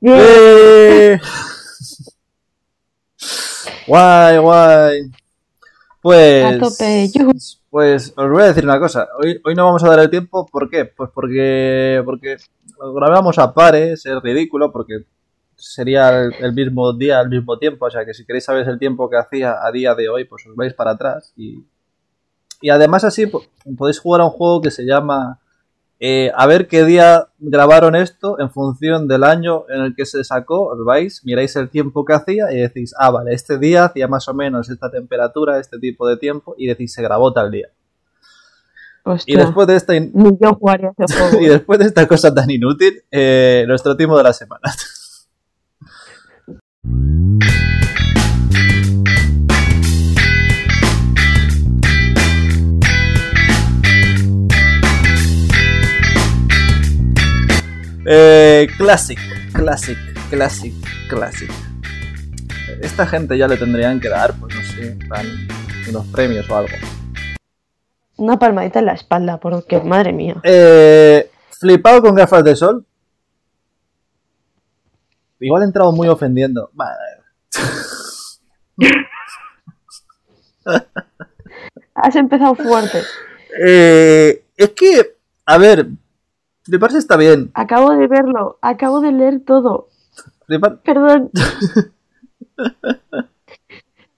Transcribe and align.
¡Eh! 0.00 1.18
guay, 3.86 4.38
guay. 4.38 5.10
Pues, 6.00 6.44
A 6.44 6.58
tope, 6.58 7.08
yujú. 7.12 7.32
pues 7.70 8.12
os 8.16 8.30
voy 8.30 8.42
a 8.42 8.46
decir 8.46 8.64
una 8.64 8.78
cosa. 8.78 9.08
Hoy, 9.20 9.40
hoy 9.44 9.54
no 9.54 9.64
vamos 9.64 9.82
a 9.84 9.88
dar 9.88 9.98
el 10.00 10.10
tiempo. 10.10 10.46
¿Por 10.46 10.70
qué? 10.70 10.84
Pues 10.84 11.10
porque, 11.12 12.00
porque 12.04 12.36
lo 12.78 12.94
grabamos 12.94 13.38
a 13.38 13.52
pares, 13.52 14.06
es 14.06 14.22
ridículo, 14.22 14.70
porque 14.72 15.04
sería 15.56 16.10
el, 16.10 16.32
el 16.40 16.52
mismo 16.52 16.92
día, 16.92 17.18
al 17.18 17.28
mismo 17.28 17.58
tiempo. 17.58 17.86
O 17.86 17.90
sea 17.90 18.04
que 18.04 18.14
si 18.14 18.24
queréis 18.24 18.44
saber 18.44 18.68
el 18.68 18.78
tiempo 18.78 19.10
que 19.10 19.16
hacía 19.16 19.56
a 19.60 19.72
día 19.72 19.94
de 19.94 20.08
hoy, 20.08 20.24
pues 20.24 20.46
os 20.46 20.54
vais 20.54 20.72
para 20.72 20.92
atrás. 20.92 21.32
Y, 21.36 21.64
y 22.60 22.70
además 22.70 23.02
así 23.04 23.26
po- 23.26 23.44
podéis 23.76 23.98
jugar 23.98 24.20
a 24.20 24.24
un 24.26 24.30
juego 24.30 24.60
que 24.62 24.70
se 24.70 24.84
llama 24.84 25.40
eh, 26.00 26.30
a 26.36 26.46
ver 26.46 26.68
qué 26.68 26.84
día 26.84 27.28
grabaron 27.38 27.96
esto 27.96 28.38
en 28.38 28.50
función 28.50 29.08
del 29.08 29.24
año 29.24 29.64
en 29.68 29.80
el 29.82 29.96
que 29.96 30.06
se 30.06 30.22
sacó, 30.24 30.68
os 30.68 30.84
vais, 30.84 31.24
miráis 31.24 31.56
el 31.56 31.70
tiempo 31.70 32.04
que 32.04 32.12
hacía 32.12 32.52
y 32.52 32.56
decís, 32.58 32.94
ah, 32.98 33.10
vale, 33.10 33.34
este 33.34 33.58
día 33.58 33.84
hacía 33.84 34.06
más 34.06 34.28
o 34.28 34.34
menos 34.34 34.70
esta 34.70 34.90
temperatura, 34.90 35.58
este 35.58 35.78
tipo 35.78 36.06
de 36.06 36.16
tiempo, 36.16 36.54
y 36.56 36.66
decís, 36.68 36.92
se 36.92 37.02
grabó 37.02 37.32
tal 37.32 37.50
día. 37.50 37.68
Y 39.26 39.32
después 39.46 39.66
de 39.66 39.76
esta, 39.76 39.96
in- 39.96 40.12
yo 40.40 40.58
y 41.40 41.46
después 41.46 41.78
de 41.78 41.86
esta 41.86 42.06
cosa 42.06 42.32
tan 42.34 42.50
inútil, 42.50 43.02
eh, 43.10 43.64
nuestro 43.66 43.96
timo 43.96 44.16
de 44.18 44.22
la 44.22 44.32
semana. 44.32 44.70
Eh, 58.10 58.66
classic, 58.78 59.18
classic, 59.52 59.98
classic, 60.30 60.72
classic. 61.10 61.50
Esta 62.80 63.06
gente 63.06 63.36
ya 63.36 63.46
le 63.46 63.58
tendrían 63.58 64.00
que 64.00 64.08
dar, 64.08 64.32
pues 64.40 64.54
no 64.54 64.62
sé, 64.62 64.96
unos 65.90 66.06
premios 66.06 66.48
o 66.48 66.56
algo. 66.56 66.72
Una 68.16 68.38
palmadita 68.38 68.78
en 68.78 68.86
la 68.86 68.94
espalda, 68.94 69.38
porque 69.38 69.78
madre 69.80 70.14
mía. 70.14 70.36
Eh, 70.42 71.30
flipado 71.50 72.00
con 72.00 72.14
gafas 72.14 72.42
de 72.44 72.56
sol. 72.56 72.86
Igual 75.40 75.64
he 75.64 75.66
entrado 75.66 75.92
muy 75.92 76.08
ofendiendo. 76.08 76.70
Vale. 76.72 76.96
Has 81.94 82.16
empezado 82.16 82.54
fuerte. 82.54 83.02
Eh, 83.66 84.44
es 84.56 84.70
que, 84.70 85.18
a 85.44 85.58
ver, 85.58 85.88
fliparse 86.68 86.98
está 86.98 87.16
bien. 87.16 87.50
Acabo 87.54 87.90
de 87.92 88.06
verlo, 88.06 88.58
acabo 88.60 89.00
de 89.00 89.12
leer 89.12 89.40
todo. 89.44 89.88
Perdón. 90.84 91.30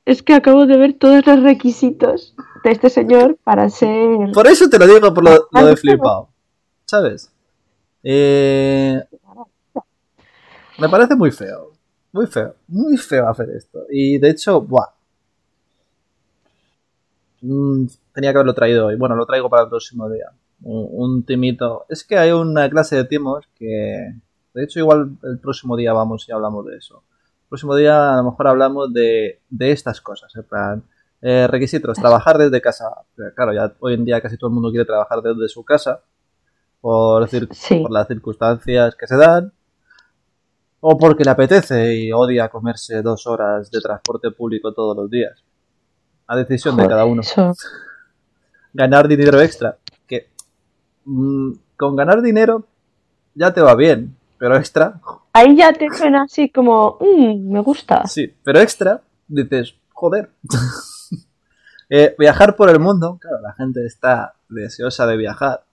Es 0.06 0.22
que 0.24 0.34
acabo 0.34 0.66
de 0.66 0.76
ver 0.76 0.94
todos 0.94 1.24
los 1.24 1.42
requisitos 1.42 2.34
de 2.64 2.70
este 2.72 2.90
señor 2.90 3.38
para 3.44 3.68
ser. 3.70 4.32
Por 4.32 4.48
eso 4.48 4.68
te 4.68 4.76
lo 4.76 4.86
digo, 4.86 5.14
por 5.14 5.22
lo, 5.22 5.48
lo 5.52 5.66
de 5.66 5.76
flipado. 5.76 6.30
¿Sabes? 6.84 7.30
Eh, 8.02 9.00
me 10.78 10.88
parece 10.88 11.14
muy 11.14 11.30
feo. 11.30 11.70
Muy 12.10 12.26
feo. 12.26 12.56
Muy 12.66 12.96
feo 12.96 13.28
hacer 13.28 13.50
esto. 13.50 13.84
Y 13.88 14.18
de 14.18 14.30
hecho, 14.30 14.60
buah. 14.60 14.88
Mm, 17.42 17.86
tenía 18.12 18.32
que 18.32 18.38
haberlo 18.38 18.54
traído 18.54 18.86
hoy. 18.86 18.96
Bueno, 18.96 19.14
lo 19.14 19.26
traigo 19.26 19.48
para 19.48 19.64
el 19.64 19.68
próximo 19.68 20.08
día. 20.10 20.26
Un, 20.62 20.88
un 20.90 21.22
timito. 21.24 21.86
Es 21.88 22.04
que 22.04 22.18
hay 22.18 22.30
una 22.32 22.68
clase 22.70 22.96
de 22.96 23.04
timos 23.04 23.46
que. 23.56 24.14
De 24.52 24.64
hecho, 24.64 24.80
igual 24.80 25.16
el 25.22 25.38
próximo 25.38 25.76
día 25.76 25.92
vamos 25.92 26.28
y 26.28 26.32
hablamos 26.32 26.66
de 26.66 26.76
eso. 26.76 27.02
El 27.44 27.48
próximo 27.48 27.74
día 27.76 28.14
a 28.14 28.16
lo 28.18 28.24
mejor 28.30 28.48
hablamos 28.48 28.92
de, 28.92 29.40
de 29.48 29.70
estas 29.72 30.00
cosas. 30.00 30.34
En 30.36 30.42
plan, 30.44 30.82
eh, 31.22 31.46
requisitos, 31.48 31.96
trabajar 31.98 32.36
desde 32.38 32.60
casa. 32.60 32.86
Claro, 33.36 33.52
ya 33.52 33.72
hoy 33.80 33.94
en 33.94 34.04
día 34.04 34.20
casi 34.20 34.36
todo 34.36 34.48
el 34.48 34.54
mundo 34.54 34.70
quiere 34.70 34.84
trabajar 34.84 35.22
desde 35.22 35.48
su 35.48 35.64
casa. 35.64 36.00
Por, 36.80 37.28
Sí. 37.28 37.80
por 37.80 37.90
las 37.90 38.08
circunstancias 38.08 38.96
que 38.96 39.06
se 39.06 39.16
dan. 39.16 39.52
O 40.80 40.96
porque 40.96 41.24
le 41.24 41.30
apetece 41.30 41.94
y 41.94 42.10
odia 42.12 42.48
comerse 42.48 43.02
dos 43.02 43.26
horas 43.26 43.70
de 43.70 43.80
transporte 43.80 44.30
público 44.30 44.72
todos 44.72 44.96
los 44.96 45.10
días. 45.10 45.44
A 46.26 46.36
decisión 46.36 46.76
de 46.76 46.88
cada 46.88 47.04
uno. 47.04 47.20
eso. 47.20 47.52
Ganar 48.72 49.06
dinero 49.08 49.40
extra. 49.40 49.76
Mm, 51.04 51.52
con 51.76 51.96
ganar 51.96 52.20
dinero 52.22 52.64
ya 53.34 53.52
te 53.52 53.60
va 53.60 53.74
bien. 53.74 54.16
Pero 54.38 54.56
extra, 54.56 55.00
Ahí 55.32 55.54
ya 55.56 55.72
te 55.72 55.86
suena 55.90 56.22
así 56.22 56.48
como. 56.50 56.96
"Mm, 57.00 57.52
me 57.52 57.60
gusta. 57.60 58.06
sí. 58.06 58.32
Pero 58.42 58.58
extra, 58.60 59.00
dices, 59.28 59.74
joder. 59.92 60.30
Eh, 61.92 62.14
viajar 62.16 62.54
por 62.54 62.70
el 62.70 62.78
mundo. 62.78 63.18
Claro, 63.20 63.40
la 63.40 63.52
gente 63.52 63.84
está 63.84 64.34
deseosa 64.48 65.08
de 65.08 65.16
viajar. 65.16 65.64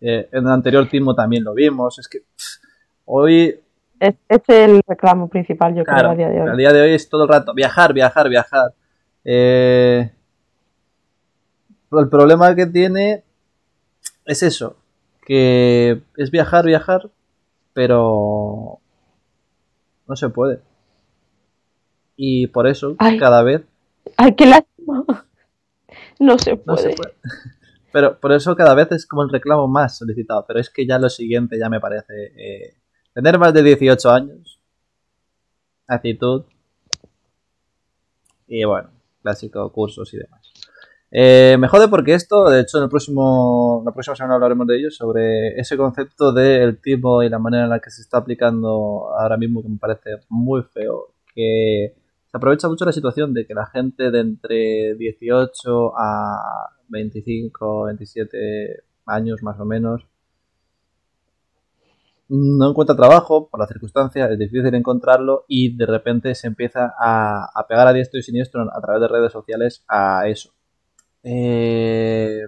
Eh, 0.00 0.30
en 0.32 0.46
el 0.46 0.50
anterior 0.50 0.88
timo 0.88 1.14
también 1.14 1.44
lo 1.44 1.52
vimos. 1.52 1.98
Es 1.98 2.08
que 2.08 2.20
pff, 2.20 2.64
hoy 3.04 3.60
Es, 3.98 4.14
es 4.30 4.40
el 4.48 4.80
reclamo 4.88 5.28
principal, 5.28 5.74
yo 5.74 5.84
creo, 5.84 6.12
a 6.12 6.14
día 6.14 6.28
de 6.30 6.40
al 6.40 6.48
hoy. 6.52 6.56
día 6.56 6.72
de 6.72 6.80
hoy 6.80 6.94
es 6.94 7.06
todo 7.10 7.24
el 7.24 7.28
rato 7.28 7.52
viajar, 7.52 7.92
viajar, 7.92 8.30
viajar. 8.30 8.72
Eh, 9.22 10.10
el 11.92 12.08
problema 12.08 12.54
que 12.54 12.64
tiene 12.64 13.22
es 14.30 14.42
eso, 14.44 14.76
que 15.26 16.02
es 16.16 16.30
viajar, 16.30 16.64
viajar, 16.64 17.10
pero 17.72 18.78
no 20.06 20.16
se 20.16 20.28
puede. 20.28 20.60
Y 22.16 22.46
por 22.46 22.68
eso 22.68 22.94
Ay. 22.98 23.18
cada 23.18 23.42
vez 23.42 23.62
¡Ay, 24.16 24.34
qué 24.34 24.46
lástima! 24.46 25.04
No 26.20 26.38
se 26.38 26.60
no 26.64 26.76
se 26.76 26.90
puede. 26.90 26.96
puede. 26.96 27.14
Pero 27.92 28.20
por 28.20 28.32
eso 28.32 28.54
cada 28.54 28.74
vez 28.74 28.92
es 28.92 29.06
como 29.06 29.22
el 29.22 29.30
reclamo 29.30 29.66
más 29.66 29.98
solicitado. 29.98 30.44
Pero 30.46 30.60
es 30.60 30.70
que 30.70 30.86
ya 30.86 30.98
lo 30.98 31.08
siguiente 31.08 31.58
ya 31.58 31.68
me 31.68 31.80
parece 31.80 32.32
eh, 32.36 32.76
tener 33.12 33.38
más 33.38 33.52
de 33.52 33.62
18 33.62 34.10
años, 34.10 34.60
actitud 35.88 36.44
y 38.46 38.64
bueno, 38.64 38.90
clásico, 39.22 39.72
cursos 39.72 40.12
y 40.14 40.18
demás. 40.18 40.39
Eh, 41.12 41.56
me 41.58 41.66
jode 41.66 41.88
porque 41.88 42.14
esto, 42.14 42.48
de 42.48 42.60
hecho, 42.60 42.78
en 42.78 42.84
el 42.84 42.90
próximo, 42.90 43.82
la 43.84 43.92
próxima 43.92 44.14
semana 44.14 44.34
hablaremos 44.34 44.66
de 44.66 44.78
ello, 44.78 44.90
sobre 44.90 45.58
ese 45.58 45.76
concepto 45.76 46.32
del 46.32 46.80
tipo 46.80 47.22
y 47.22 47.28
la 47.28 47.38
manera 47.40 47.64
en 47.64 47.70
la 47.70 47.80
que 47.80 47.90
se 47.90 48.02
está 48.02 48.18
aplicando 48.18 49.08
ahora 49.18 49.36
mismo, 49.36 49.62
que 49.62 49.68
me 49.68 49.78
parece 49.78 50.10
muy 50.28 50.62
feo, 50.62 51.14
que 51.34 51.94
se 52.30 52.36
aprovecha 52.36 52.68
mucho 52.68 52.84
la 52.84 52.92
situación 52.92 53.34
de 53.34 53.46
que 53.46 53.54
la 53.54 53.66
gente 53.66 54.10
de 54.12 54.20
entre 54.20 54.94
18 54.94 55.92
a 55.98 56.70
25, 56.88 57.84
27 57.86 58.84
años 59.06 59.42
más 59.42 59.58
o 59.58 59.64
menos 59.64 60.06
no 62.28 62.70
encuentra 62.70 62.94
trabajo 62.94 63.48
por 63.48 63.58
las 63.58 63.68
circunstancias, 63.68 64.30
es 64.30 64.38
difícil 64.38 64.72
encontrarlo 64.74 65.44
y 65.48 65.76
de 65.76 65.86
repente 65.86 66.34
se 66.36 66.46
empieza 66.46 66.94
a 66.96 67.66
pegar 67.68 67.88
a 67.88 67.92
diestro 67.92 68.20
y 68.20 68.22
siniestro 68.22 68.62
a 68.72 68.80
través 68.80 69.00
de 69.02 69.08
redes 69.08 69.32
sociales 69.32 69.84
a 69.88 70.28
eso. 70.28 70.52
Eh, 71.22 72.42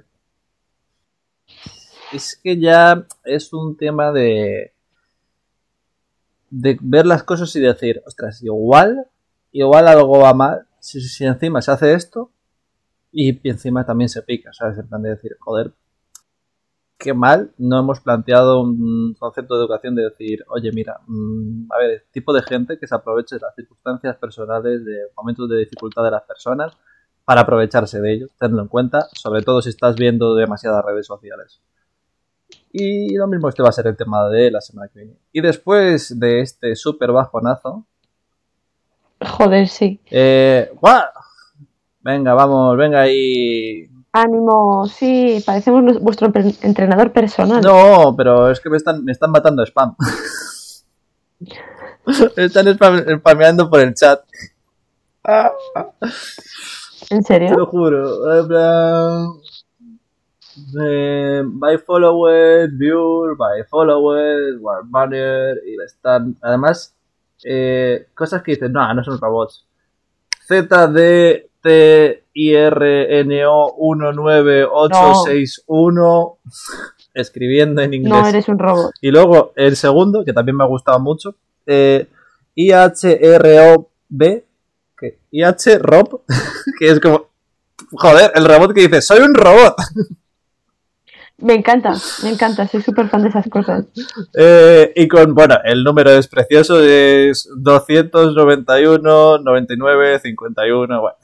es 2.13 2.41
que 2.43 2.59
ya 2.59 3.07
es 3.25 3.53
un 3.53 3.77
tema 3.77 4.13
de 4.13 4.73
ver 6.51 7.07
las 7.07 7.23
cosas 7.23 7.55
y 7.57 7.61
decir, 7.61 8.03
ostras, 8.07 8.43
igual, 8.43 9.07
igual 9.53 9.89
algo 9.89 10.19
va 10.19 10.35
mal 10.35 10.67
si, 10.81 11.01
si 11.01 11.25
encima 11.25 11.63
se 11.63 11.71
hace 11.71 11.95
esto 11.95 12.31
y, 13.13 13.49
encima 13.49 13.87
también 13.87 14.09
se 14.09 14.23
pica, 14.23 14.53
¿sabes? 14.53 14.79
En 14.79 14.89
plan 14.89 15.03
de 15.03 15.11
decir, 15.11 15.37
joder, 15.39 15.73
qué 16.99 17.15
mal 17.15 17.53
no 17.59 17.79
hemos 17.79 18.01
planteado 18.01 18.61
un 18.63 19.15
concepto 19.19 19.55
de 19.55 19.61
educación 19.61 19.95
de 19.95 20.05
decir, 20.05 20.45
oye, 20.49 20.71
mira, 20.73 21.01
mm, 21.07 21.71
a 21.73 21.79
ver, 21.79 22.07
tipo 22.11 22.33
de 22.33 22.43
gente 22.43 22.79
que 22.79 22.87
se 22.87 22.95
aproveche 22.95 23.37
de 23.37 23.41
las 23.43 23.55
circunstancias 23.55 24.17
personales, 24.17 24.85
de 24.85 24.99
momentos 25.17 25.49
de 25.49 25.59
dificultad 25.59 26.05
de 26.05 26.11
las 26.11 26.23
personas, 26.23 26.77
para 27.25 27.43
aprovecharse 27.43 28.01
de 28.01 28.15
ellos, 28.15 28.31
tenlo 28.39 28.63
en 28.63 28.69
cuenta, 28.69 29.09
sobre 29.13 29.43
todo 29.43 29.63
si 29.63 29.71
estás 29.71 29.97
viendo 29.97 30.35
demasiadas 30.35 30.85
redes 30.85 31.07
sociales. 31.07 31.61
Y 32.73 33.15
lo 33.17 33.27
mismo 33.27 33.49
este 33.49 33.63
va 33.63 33.69
a 33.69 33.73
ser 33.73 33.87
el 33.87 33.97
tema 33.97 34.29
de 34.29 34.51
la 34.51 34.61
semana 34.61 34.89
que 34.93 35.01
viene. 35.01 35.17
Y 35.33 35.41
después 35.41 36.19
de 36.19 36.41
este 36.41 36.75
súper 36.77 37.13
bajonazo, 37.13 37.87
Joder, 39.25 39.69
sí. 39.69 40.01
eh, 40.11 40.73
¡guau! 40.81 41.03
Venga, 42.01 42.35
vamos, 42.35 42.77
venga 42.77 43.03
ahí. 43.03 43.89
Ánimo, 44.13 44.87
sí, 44.89 45.43
parecemos 45.47 46.01
vuestro 46.01 46.31
entrenador 46.63 47.13
personal. 47.13 47.61
No, 47.63 48.15
pero 48.17 48.51
es 48.51 48.61
que 48.61 48.69
me 48.69 48.77
están, 48.77 49.05
me 49.05 49.13
están 49.13 49.31
matando 49.31 49.63
spam. 49.65 49.95
me 52.37 52.45
están 52.45 52.67
spam- 52.67 53.19
spameando 53.21 53.71
por 53.71 53.81
el 53.81 53.95
chat. 53.95 54.21
¿En 57.11 57.21
Te 57.21 57.27
serio? 57.27 57.55
lo 57.57 57.67
juro. 57.67 58.39
En 58.41 58.49
plan, 58.49 59.27
eh, 60.85 61.43
by 61.45 61.79
followers, 61.79 62.71
viewer, 62.77 63.37
by 63.37 63.63
followers, 63.69 64.57
war 64.61 64.83
banner, 64.85 65.59
y 65.67 65.81
están, 65.83 66.37
además, 66.43 66.95
eh, 67.45 68.07
cosas 68.15 68.43
que 68.43 68.53
dicen, 68.53 68.73
no, 68.73 68.93
no 68.95 69.03
son 69.05 69.21
robots. 69.21 69.67
ZDTIRNO 70.47 71.47
19861 73.79 76.39
escribiendo 77.15 77.83
en 77.83 77.95
inglés. 77.95 78.13
No 78.13 78.27
eres 78.27 78.49
un 78.49 78.59
robot. 78.59 78.93
Y 79.01 79.11
luego 79.11 79.53
el 79.57 79.77
segundo, 79.77 80.25
que 80.25 80.33
también 80.33 80.57
me 80.57 80.65
ha 80.65 80.67
gustado 80.67 80.99
mucho, 81.01 81.35
eh, 81.67 82.07
IHROB, 82.55 83.87
que 85.03 85.19
IHROB, 85.33 86.21
que 86.79 86.89
es 86.89 87.01
como, 87.01 87.27
joder, 87.91 88.31
el 88.35 88.45
robot 88.45 88.73
que 88.73 88.83
dice, 88.83 89.03
soy 89.03 89.21
un 89.21 89.35
robot. 89.35 89.77
Me 91.39 91.55
encanta, 91.55 91.95
me 92.23 92.31
encanta, 92.31 92.69
soy 92.69 92.83
súper 92.83 93.09
fan 93.09 93.23
de 93.23 93.31
esas 93.31 93.49
cosas. 93.49 93.87
Eh, 94.33 94.93
y 94.95 95.09
con, 95.09 95.35
bueno, 95.35 95.57
el 95.65 95.83
número 95.83 96.13
es 96.13 96.29
precioso, 96.29 96.81
es 96.81 97.49
291, 97.57 99.39
99, 99.39 100.21
51, 100.21 101.01
bueno. 101.01 101.17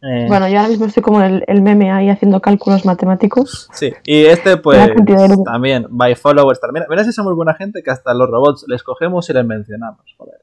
Eh, 0.00 0.26
Bueno, 0.28 0.48
yo 0.48 0.58
ahora 0.58 0.68
mismo 0.68 0.86
estoy 0.86 1.02
como 1.02 1.20
el, 1.22 1.42
el 1.48 1.60
meme 1.60 1.90
ahí 1.90 2.08
haciendo 2.08 2.40
cálculos 2.40 2.84
matemáticos. 2.84 3.68
Sí, 3.72 3.92
y 4.04 4.26
este 4.26 4.58
pues 4.58 4.78
de 4.94 5.36
también, 5.44 5.86
by 5.90 6.14
followers 6.14 6.60
también. 6.60 6.86
Mira 6.88 7.02
si 7.02 7.12
somos 7.12 7.34
buena 7.34 7.54
gente 7.54 7.82
que 7.82 7.90
hasta 7.90 8.14
los 8.14 8.30
robots 8.30 8.64
les 8.68 8.84
cogemos 8.84 9.28
y 9.28 9.32
les 9.32 9.44
mencionamos, 9.44 10.02
joder. 10.16 10.40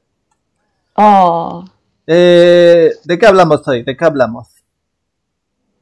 Oh, 0.96 1.64
Eh, 2.06 2.92
¿De 3.04 3.18
qué 3.18 3.26
hablamos 3.26 3.66
hoy? 3.68 3.82
¿De 3.82 3.96
qué 3.96 4.04
hablamos? 4.04 4.48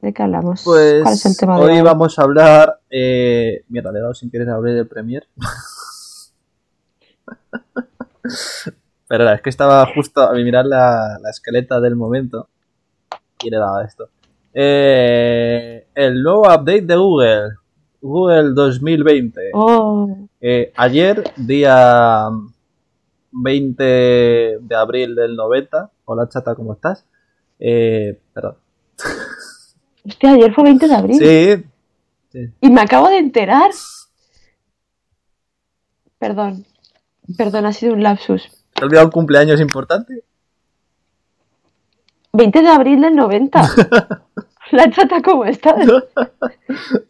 ¿de 0.01 0.13
qué 0.13 0.21
hablamos? 0.21 0.61
Pues 0.63 1.01
¿Cuál 1.01 1.13
es 1.15 1.25
el 1.25 1.35
tema 1.37 1.57
de 1.57 1.63
hoy 1.65 1.81
vamos 1.81 2.19
a 2.19 2.23
hablar... 2.23 2.79
Eh, 2.91 3.63
mira, 3.69 3.91
le 3.91 3.99
he 3.99 4.01
dado 4.01 4.13
sin 4.13 4.29
querer 4.29 4.49
abrir 4.49 4.77
el 4.77 4.87
Premiere. 4.87 5.27
Pero 9.07 9.31
es 9.31 9.41
que 9.41 9.49
estaba 9.49 9.85
justo 9.93 10.21
a 10.21 10.33
mirar 10.33 10.65
la, 10.65 11.17
la 11.21 11.29
esqueleta 11.29 11.79
del 11.79 11.95
momento 11.95 12.49
y 13.43 13.49
le 13.49 13.57
he 13.57 13.59
dado 13.59 13.81
esto. 13.81 14.09
Eh, 14.53 15.87
el 15.95 16.23
nuevo 16.23 16.41
update 16.41 16.81
de 16.81 16.95
Google. 16.95 17.49
Google 18.01 18.51
2020. 18.53 19.51
Oh, 19.53 20.15
Eh, 20.39 20.71
ayer, 20.75 21.23
día 21.35 22.29
20 23.31 23.83
de 23.83 24.75
abril 24.75 25.15
del 25.15 25.35
90. 25.35 25.91
Hola 26.05 26.29
chata, 26.29 26.53
¿cómo 26.53 26.73
estás? 26.73 27.03
Eh, 27.59 28.19
perdón. 28.31 28.57
hostia, 30.07 30.33
ayer 30.33 30.53
fue 30.53 30.63
20 30.65 30.87
de 30.87 30.95
abril. 30.95 31.17
Sí, 32.31 32.47
Y 32.61 32.69
me 32.69 32.81
acabo 32.81 33.09
de 33.09 33.17
enterar. 33.17 33.71
Perdón. 36.19 36.65
Perdón, 37.37 37.65
ha 37.65 37.73
sido 37.73 37.93
un 37.93 38.03
lapsus. 38.03 38.43
¿te 38.73 38.81
has 38.81 38.83
olvidado 38.83 39.07
un 39.07 39.11
cumpleaños 39.11 39.59
importante? 39.59 40.23
20 42.33 42.61
de 42.61 42.67
abril 42.67 43.01
del 43.01 43.15
90. 43.15 43.61
La 44.71 44.91
chata, 44.91 45.21
¿cómo 45.21 45.45
estás? 45.45 45.87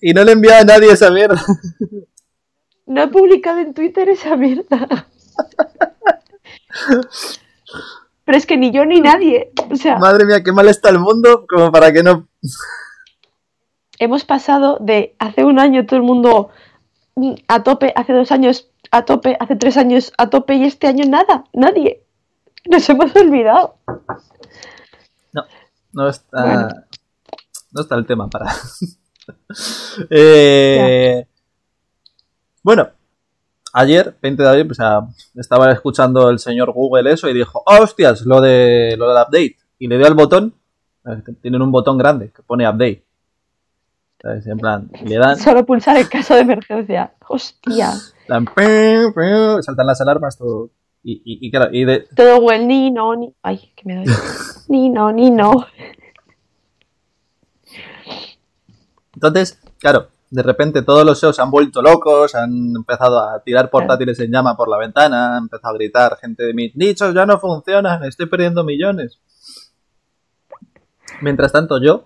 Y 0.01 0.13
no 0.13 0.23
le 0.23 0.31
he 0.31 0.33
enviado 0.33 0.61
a 0.61 0.65
nadie 0.65 0.91
esa 0.91 1.09
mierda. 1.09 1.41
No 2.85 3.01
he 3.03 3.07
publicado 3.07 3.59
en 3.59 3.73
Twitter 3.73 4.07
esa 4.09 4.35
mierda. 4.37 5.07
Pero 8.25 8.37
es 8.37 8.45
que 8.45 8.57
ni 8.57 8.71
yo 8.71 8.85
ni 8.85 8.99
nadie. 9.01 9.51
O 9.71 9.75
sea, 9.75 9.97
Madre 9.97 10.25
mía, 10.25 10.43
qué 10.43 10.51
mal 10.51 10.67
está 10.67 10.89
el 10.89 10.99
mundo, 10.99 11.45
como 11.47 11.71
para 11.71 11.93
que 11.93 12.03
no... 12.03 12.27
hemos 13.99 14.25
pasado 14.25 14.77
de 14.81 15.15
hace 15.19 15.45
un 15.45 15.59
año 15.59 15.85
todo 15.85 15.97
el 15.97 16.05
mundo 16.05 16.49
mm, 17.15 17.33
a 17.47 17.63
tope, 17.63 17.93
hace 17.95 18.13
dos 18.13 18.31
años 18.31 18.69
a 18.91 19.05
tope, 19.05 19.37
hace 19.39 19.55
tres 19.55 19.77
años 19.77 20.11
a 20.17 20.29
tope 20.29 20.55
y 20.55 20.65
este 20.65 20.87
año 20.87 21.05
nada, 21.07 21.45
nadie. 21.53 22.03
Nos 22.69 22.89
hemos 22.89 23.15
olvidado. 23.15 23.77
No 25.93 26.09
está... 26.09 26.41
Bueno. 26.41 26.69
No 27.71 27.81
está 27.81 27.95
el 27.95 28.05
tema 28.05 28.29
para... 28.29 28.51
Eh, 30.09 31.25
Bueno, 32.61 32.89
ayer, 33.75 34.15
20 34.21 34.41
de 34.41 34.49
abril, 34.49 34.67
pues, 34.67 34.79
ah, 34.79 35.07
estaba 35.35 35.71
escuchando 35.71 36.29
el 36.29 36.39
señor 36.39 36.71
Google 36.71 37.11
eso 37.11 37.29
y 37.29 37.33
dijo, 37.33 37.61
oh, 37.65 37.83
hostias, 37.83 38.25
lo, 38.25 38.41
de, 38.41 38.95
lo 38.97 39.09
del 39.09 39.21
update. 39.21 39.57
Y 39.77 39.87
le 39.87 39.97
dio 39.97 40.07
al 40.07 40.13
botón, 40.13 40.53
eh, 41.05 41.21
tienen 41.41 41.61
un 41.61 41.71
botón 41.71 41.97
grande 41.97 42.31
que 42.31 42.41
pone 42.41 42.67
update. 42.67 43.03
¿Sabes? 44.21 44.47
En 44.47 44.57
plan, 44.57 44.89
le 45.03 45.17
dan, 45.17 45.37
Solo 45.37 45.65
pulsar 45.65 45.97
en 45.97 46.07
caso 46.07 46.33
de 46.33 46.41
emergencia. 46.41 47.13
Hostia. 47.27 47.91
dan 48.27 48.45
pim, 48.45 49.13
pim, 49.13 49.61
saltan 49.61 49.85
las 49.85 50.01
alarmas, 50.01 50.37
todo. 50.37 50.69
Y, 51.03 51.21
y, 51.25 51.45
y 51.45 51.51
claro, 51.51 51.71
y 51.71 51.83
de, 51.83 52.07
Todo 52.15 52.41
buen 52.41 52.67
ni 52.67 52.89
no, 52.89 53.15
ni. 53.15 53.31
Ay, 53.43 53.71
que 53.75 53.83
me 53.85 53.95
doy. 53.97 54.05
Ni 54.67 54.89
no, 54.89 55.11
ni 55.11 55.29
no. 55.29 55.67
Entonces, 59.13 59.61
claro, 59.77 60.07
de 60.35 60.43
repente 60.43 60.81
todos 60.81 61.05
los 61.05 61.17
SEOs 61.19 61.35
se 61.37 61.41
han 61.41 61.49
vuelto 61.49 61.81
locos, 61.81 62.35
han 62.35 62.75
empezado 62.75 63.19
a 63.19 63.41
tirar 63.41 63.69
portátiles 63.69 64.19
en 64.19 64.31
llama 64.31 64.57
por 64.57 64.67
la 64.69 64.77
ventana, 64.77 65.37
han 65.37 65.43
empezado 65.43 65.73
a 65.73 65.77
gritar, 65.77 66.17
gente 66.19 66.43
de 66.43 66.53
mis 66.53 66.75
nichos 66.75 67.13
ya 67.13 67.25
no 67.25 67.39
funcionan, 67.39 68.03
estoy 68.03 68.25
perdiendo 68.25 68.63
millones. 68.63 69.19
Mientras 71.21 71.51
tanto 71.53 71.81
yo, 71.81 72.05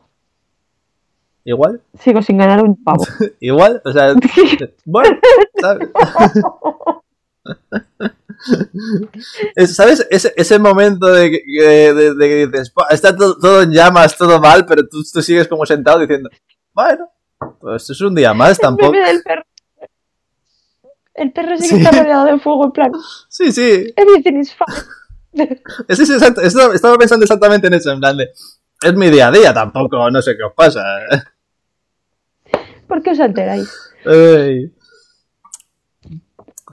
igual, 1.43 1.81
Sigo 1.99 2.21
sin 2.21 2.37
ganar 2.37 2.63
un 2.63 2.81
pavo. 2.83 3.03
igual, 3.39 3.81
o 3.83 3.91
sea, 3.91 4.13
bueno, 4.85 5.17
¿sabes? 5.59 5.89
Es- 9.55 9.75
¿Sabes? 9.75 10.07
Ese, 10.09 10.33
ese 10.37 10.59
momento 10.59 11.07
de, 11.07 11.31
que- 11.31 12.47
dices, 12.47 12.71
"Buah, 12.73 12.87
está 12.91 13.15
todo, 13.15 13.37
todo 13.37 13.61
en 13.63 13.71
llamas, 13.71 14.15
todo 14.17 14.39
mal, 14.39 14.65
pero 14.65 14.87
tú, 14.87 15.01
tú 15.11 15.21
sigues 15.21 15.47
como 15.47 15.65
sentado 15.65 15.99
diciendo, 15.99 16.29
bueno, 16.73 17.09
pues 17.59 17.89
es 17.89 18.01
un 18.01 18.15
día 18.15 18.33
más 18.33 18.51
El 18.53 18.57
tampoco. 18.57 18.91
del 18.91 19.21
perro. 19.23 19.43
El 21.13 21.31
perro 21.33 21.57
sí 21.57 21.63
que 21.63 21.75
Sí. 21.75 21.75
está 21.81 21.91
rodeado 21.91 22.25
de 22.25 22.39
fuego, 22.39 22.65
en 22.65 22.71
plan. 22.71 22.91
Sí, 23.27 23.51
sí, 23.51 23.93
Everything 23.95 24.39
is 24.39 24.53
fine. 24.53 24.77
es, 25.87 25.99
es 25.99 26.09
exacto- 26.09 26.41
estaba, 26.41 26.73
estaba 26.73 26.97
pensando 26.97 27.23
exactamente 27.25 27.67
en 27.67 27.73
eso, 27.73 27.91
en 27.91 27.99
plan 27.99 28.15
de, 28.17 28.29
es 28.81 28.93
mi 28.95 29.09
día 29.09 29.27
a 29.27 29.31
día, 29.31 29.53
tampoco, 29.53 30.09
no 30.09 30.21
sé 30.21 30.37
qué 30.37 30.43
os 30.43 30.53
pasa. 30.53 30.81
¿Por 32.87 33.01
qué 33.03 33.11
os 33.11 33.19
alteráis? 33.19 33.69
Ay. 34.05 34.73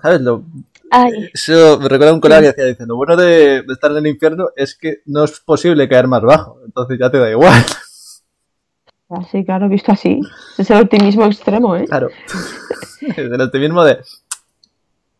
¿Sabes? 0.00 0.20
Lo, 0.20 0.44
Ay, 0.90 1.28
eso 1.34 1.78
me 1.80 1.88
recuerda 1.88 2.12
a 2.12 2.14
un 2.14 2.20
colega 2.20 2.40
que 2.40 2.46
decía, 2.48 2.64
dice, 2.66 2.86
lo 2.86 2.94
bueno 2.96 3.16
de, 3.16 3.62
de 3.62 3.72
estar 3.72 3.90
en 3.90 3.96
el 3.98 4.06
infierno 4.06 4.50
es 4.54 4.76
que 4.76 5.02
no 5.06 5.24
es 5.24 5.40
posible 5.40 5.88
caer 5.88 6.06
más 6.06 6.22
bajo, 6.22 6.60
entonces 6.64 6.96
ya 7.00 7.10
te 7.10 7.18
da 7.18 7.28
igual. 7.30 7.52
así, 9.08 9.44
claro, 9.44 9.68
visto 9.68 9.92
así. 9.92 10.20
Es 10.58 10.70
el 10.70 10.82
optimismo 10.82 11.26
extremo, 11.26 11.76
¿eh? 11.76 11.84
Claro. 11.86 12.08
Es 13.00 13.18
el 13.18 13.40
optimismo 13.40 13.84
de, 13.84 13.98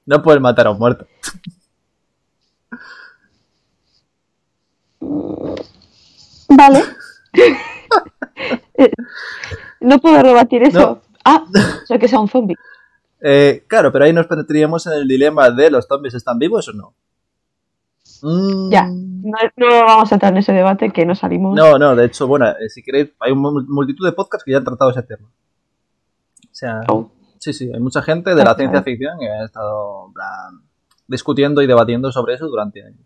no 0.07 0.23
puedes 0.23 0.41
matar 0.41 0.67
a 0.67 0.71
un 0.71 0.79
muerto. 0.79 1.07
Vale. 6.49 6.83
Eh, 8.79 8.93
no 9.81 9.99
puedo 9.99 10.23
rebatir 10.23 10.63
eso. 10.63 10.79
No. 10.79 11.03
Ah, 11.25 11.45
no 11.89 11.99
que 11.99 12.09
sea 12.09 12.21
un 12.21 12.29
zombie. 12.29 12.57
Eh, 13.21 13.65
claro, 13.67 13.91
pero 13.91 14.05
ahí 14.05 14.13
nos 14.13 14.31
meteríamos 14.31 14.87
en 14.87 14.93
el 14.93 15.09
dilema 15.09 15.51
de 15.51 15.71
los 15.71 15.87
zombies 15.87 16.13
están 16.13 16.39
vivos 16.39 16.69
o 16.69 16.73
no. 16.75 16.95
Mm, 18.23 18.71
Ya. 18.71 18.87
No, 18.89 19.33
no 19.57 19.67
vamos 19.85 20.13
a 20.13 20.15
entrar 20.15 20.33
en 20.33 20.39
ese 20.39 20.53
debate 20.53 20.91
que 20.91 21.05
no 21.05 21.15
salimos. 21.15 21.55
No, 21.57 21.79
no, 21.79 21.97
de 21.97 22.05
hecho, 22.07 22.27
bueno, 22.29 22.47
eh, 22.49 22.69
si 22.69 22.83
queréis, 22.83 23.11
hay 23.21 23.33
una 23.33 23.51
multitud 23.67 24.07
de 24.07 24.13
podcasts 24.13 24.45
que 24.45 24.53
ya 24.53 24.59
han 24.59 24.65
tratado 24.65 24.91
ese 24.91 25.03
tema. 25.03 25.27
O 25.29 26.49
sea, 26.55 26.81
Oh. 26.89 27.11
sí, 27.39 27.53
sí, 27.53 27.71
hay 27.73 27.81
mucha 27.81 28.03
gente 28.03 28.35
de 28.35 28.45
la 28.45 28.55
ciencia 28.55 28.83
ficción 28.83 29.19
que 29.19 29.29
ha 29.29 29.45
estado 29.45 30.11
plan, 30.15 30.61
discutiendo 31.09 31.61
y 31.61 31.67
debatiendo 31.67 32.13
sobre 32.13 32.35
eso 32.35 32.47
durante 32.47 32.85
años. 32.85 33.01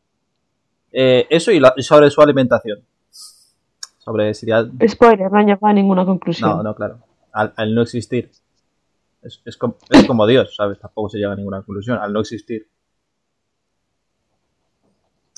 Eh, 0.93 1.27
eso 1.31 1.53
y, 1.53 1.61
la- 1.61 1.73
y 1.77 1.83
sobre 1.83 2.11
su 2.11 2.21
alimentación. 2.21 2.81
Sobre 3.99 4.35
si 4.35 4.47
ya... 4.47 4.65
Spoiler, 4.89 5.31
no 5.31 5.39
han 5.39 5.47
llegado 5.47 5.67
a 5.67 5.73
ninguna 5.73 6.05
conclusión. 6.05 6.51
No, 6.51 6.63
no, 6.63 6.75
claro. 6.75 6.99
Al, 7.33 7.53
al 7.57 7.75
no 7.75 7.83
existir. 7.83 8.31
Es, 9.23 9.41
es, 9.45 9.57
com- 9.57 9.75
es 9.91 10.05
como 10.07 10.27
Dios, 10.27 10.55
¿sabes? 10.57 10.79
Tampoco 10.81 11.11
se 11.11 11.19
llega 11.19 11.33
a 11.33 11.37
ninguna 11.37 11.59
conclusión. 11.59 11.99
Al 11.99 12.13
no 12.13 12.21
existir. 12.21 12.67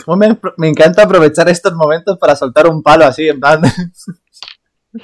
Cómo 0.04 0.16
me, 0.16 0.38
me 0.56 0.68
encanta 0.68 1.02
aprovechar 1.04 1.48
estos 1.48 1.74
momentos 1.74 2.18
para 2.18 2.34
soltar 2.36 2.66
un 2.66 2.82
palo 2.82 3.04
así, 3.04 3.28
en 3.28 3.38
plan. 3.40 3.60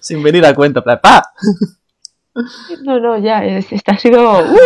Sin 0.00 0.22
venir 0.22 0.44
a 0.44 0.54
cuento, 0.54 0.80
en 0.80 0.84
plan, 0.84 1.00
¡pa! 1.02 1.22
No, 2.82 2.98
no, 2.98 3.18
ya, 3.18 3.44
es- 3.44 3.72
esta 3.72 3.92
ha 3.92 3.98
sido. 3.98 4.40
¡uh! 4.40 4.56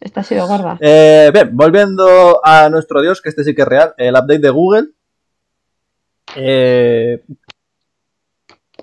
esta 0.00 0.20
ha 0.20 0.24
sido 0.24 0.46
gorda. 0.46 0.76
Eh, 0.80 1.30
bien, 1.32 1.56
volviendo 1.56 2.40
a 2.44 2.68
nuestro 2.68 3.00
Dios, 3.02 3.20
que 3.20 3.28
este 3.30 3.42
sí 3.44 3.54
que 3.54 3.62
es 3.62 3.68
real, 3.68 3.94
el 3.96 4.14
update 4.14 4.38
de 4.38 4.50
Google. 4.50 4.88
Eh, 6.36 7.22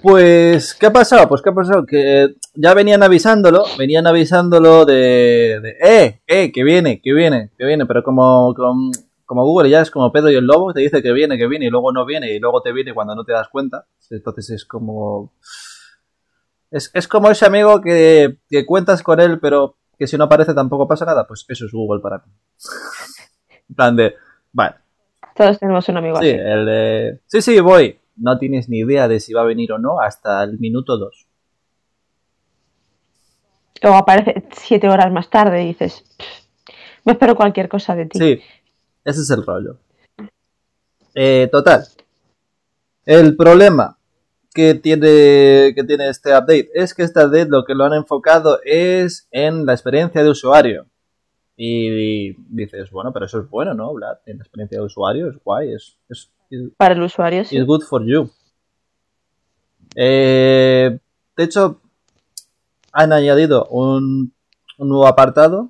Pues, 0.01 0.73
¿qué 0.73 0.87
ha 0.87 0.93
pasado? 0.93 1.27
Pues, 1.29 1.41
¿qué 1.41 1.49
ha 1.49 1.53
pasado? 1.53 1.85
Que 1.85 2.35
ya 2.55 2.73
venían 2.73 3.03
avisándolo, 3.03 3.63
venían 3.77 4.07
avisándolo 4.07 4.83
de, 4.85 5.59
de 5.61 5.77
eh, 5.81 6.21
eh, 6.25 6.51
que 6.51 6.63
viene, 6.63 7.01
que 7.01 7.13
viene, 7.13 7.51
que 7.57 7.65
viene, 7.65 7.85
pero 7.85 8.03
como, 8.03 8.53
como, 8.55 8.91
como 9.25 9.43
Google 9.45 9.69
ya 9.69 9.81
es 9.81 9.91
como 9.91 10.11
Pedro 10.11 10.31
y 10.31 10.35
el 10.35 10.45
Lobo, 10.45 10.73
te 10.73 10.81
dice 10.81 11.03
que 11.03 11.11
viene, 11.11 11.37
que 11.37 11.47
viene, 11.47 11.67
y 11.67 11.69
luego 11.69 11.91
no 11.91 12.05
viene, 12.05 12.33
y 12.33 12.39
luego 12.39 12.61
te 12.61 12.73
viene 12.73 12.93
cuando 12.95 13.15
no 13.15 13.23
te 13.23 13.33
das 13.33 13.49
cuenta. 13.49 13.85
Entonces 14.09 14.49
es 14.49 14.65
como... 14.65 15.33
Es, 16.71 16.89
es 16.93 17.07
como 17.07 17.29
ese 17.29 17.45
amigo 17.45 17.81
que, 17.81 18.37
que 18.49 18.65
cuentas 18.65 19.03
con 19.03 19.19
él, 19.19 19.39
pero 19.39 19.75
que 19.99 20.07
si 20.07 20.17
no 20.17 20.23
aparece 20.23 20.53
tampoco 20.53 20.87
pasa 20.87 21.05
nada. 21.05 21.27
Pues 21.27 21.45
eso 21.47 21.65
es 21.65 21.71
Google 21.71 22.01
para 22.01 22.17
mí. 22.17 22.31
en 23.69 23.75
plan 23.75 23.95
de, 23.95 24.15
vale, 24.51 24.75
Todos 25.35 25.59
tenemos 25.59 25.87
un 25.89 25.97
amigo 25.97 26.15
Sí, 26.19 26.29
así. 26.29 26.39
el 26.39 26.65
de... 26.65 27.19
Sí, 27.27 27.41
sí, 27.41 27.59
voy. 27.59 28.00
No 28.21 28.37
tienes 28.37 28.69
ni 28.69 28.79
idea 28.79 29.07
de 29.07 29.19
si 29.19 29.33
va 29.33 29.41
a 29.41 29.45
venir 29.45 29.73
o 29.73 29.79
no 29.79 29.99
hasta 29.99 30.43
el 30.43 30.59
minuto 30.59 30.97
2. 30.97 31.27
Luego 33.81 33.97
aparece 33.97 34.43
siete 34.51 34.87
horas 34.87 35.11
más 35.11 35.29
tarde 35.29 35.63
y 35.63 35.67
dices, 35.67 36.03
"Pff, 36.17 36.41
me 37.03 37.13
espero 37.13 37.35
cualquier 37.35 37.67
cosa 37.67 37.95
de 37.95 38.05
ti. 38.05 38.19
Sí, 38.19 38.41
ese 39.03 39.21
es 39.21 39.29
el 39.31 39.45
rollo. 39.45 39.77
Eh, 41.15 41.49
total. 41.51 41.83
El 43.05 43.35
problema 43.35 43.97
que 44.53 44.75
tiene, 44.75 45.73
que 45.75 45.83
tiene 45.85 46.09
este 46.09 46.29
update 46.31 46.69
es 46.73 46.93
que 46.93 47.03
este 47.03 47.25
update 47.25 47.49
lo 47.49 47.63
que 47.63 47.73
lo 47.73 47.85
han 47.85 47.93
enfocado 47.93 48.59
es 48.63 49.27
en 49.31 49.65
la 49.65 49.73
experiencia 49.73 50.23
de 50.23 50.29
usuario. 50.29 50.85
Y 51.57 52.33
dices, 52.49 52.91
bueno, 52.91 53.11
pero 53.13 53.25
eso 53.25 53.39
es 53.39 53.49
bueno, 53.49 53.73
¿no? 53.73 53.93
Vlad? 53.93 54.17
En 54.25 54.37
la 54.37 54.43
experiencia 54.43 54.79
de 54.79 54.85
usuario 54.85 55.29
es 55.29 55.37
guay, 55.43 55.73
es, 55.73 55.97
es, 56.09 56.31
Para 56.77 56.93
el 56.93 57.01
usuario, 57.01 57.43
sí. 57.45 57.55
It's 57.57 57.65
good 57.65 57.83
for 57.83 58.03
you. 58.05 58.29
Eh, 59.95 60.99
de 61.37 61.43
hecho, 61.43 61.81
han 62.91 63.13
añadido 63.13 63.65
un, 63.67 64.33
un 64.77 64.89
nuevo 64.89 65.07
apartado 65.07 65.69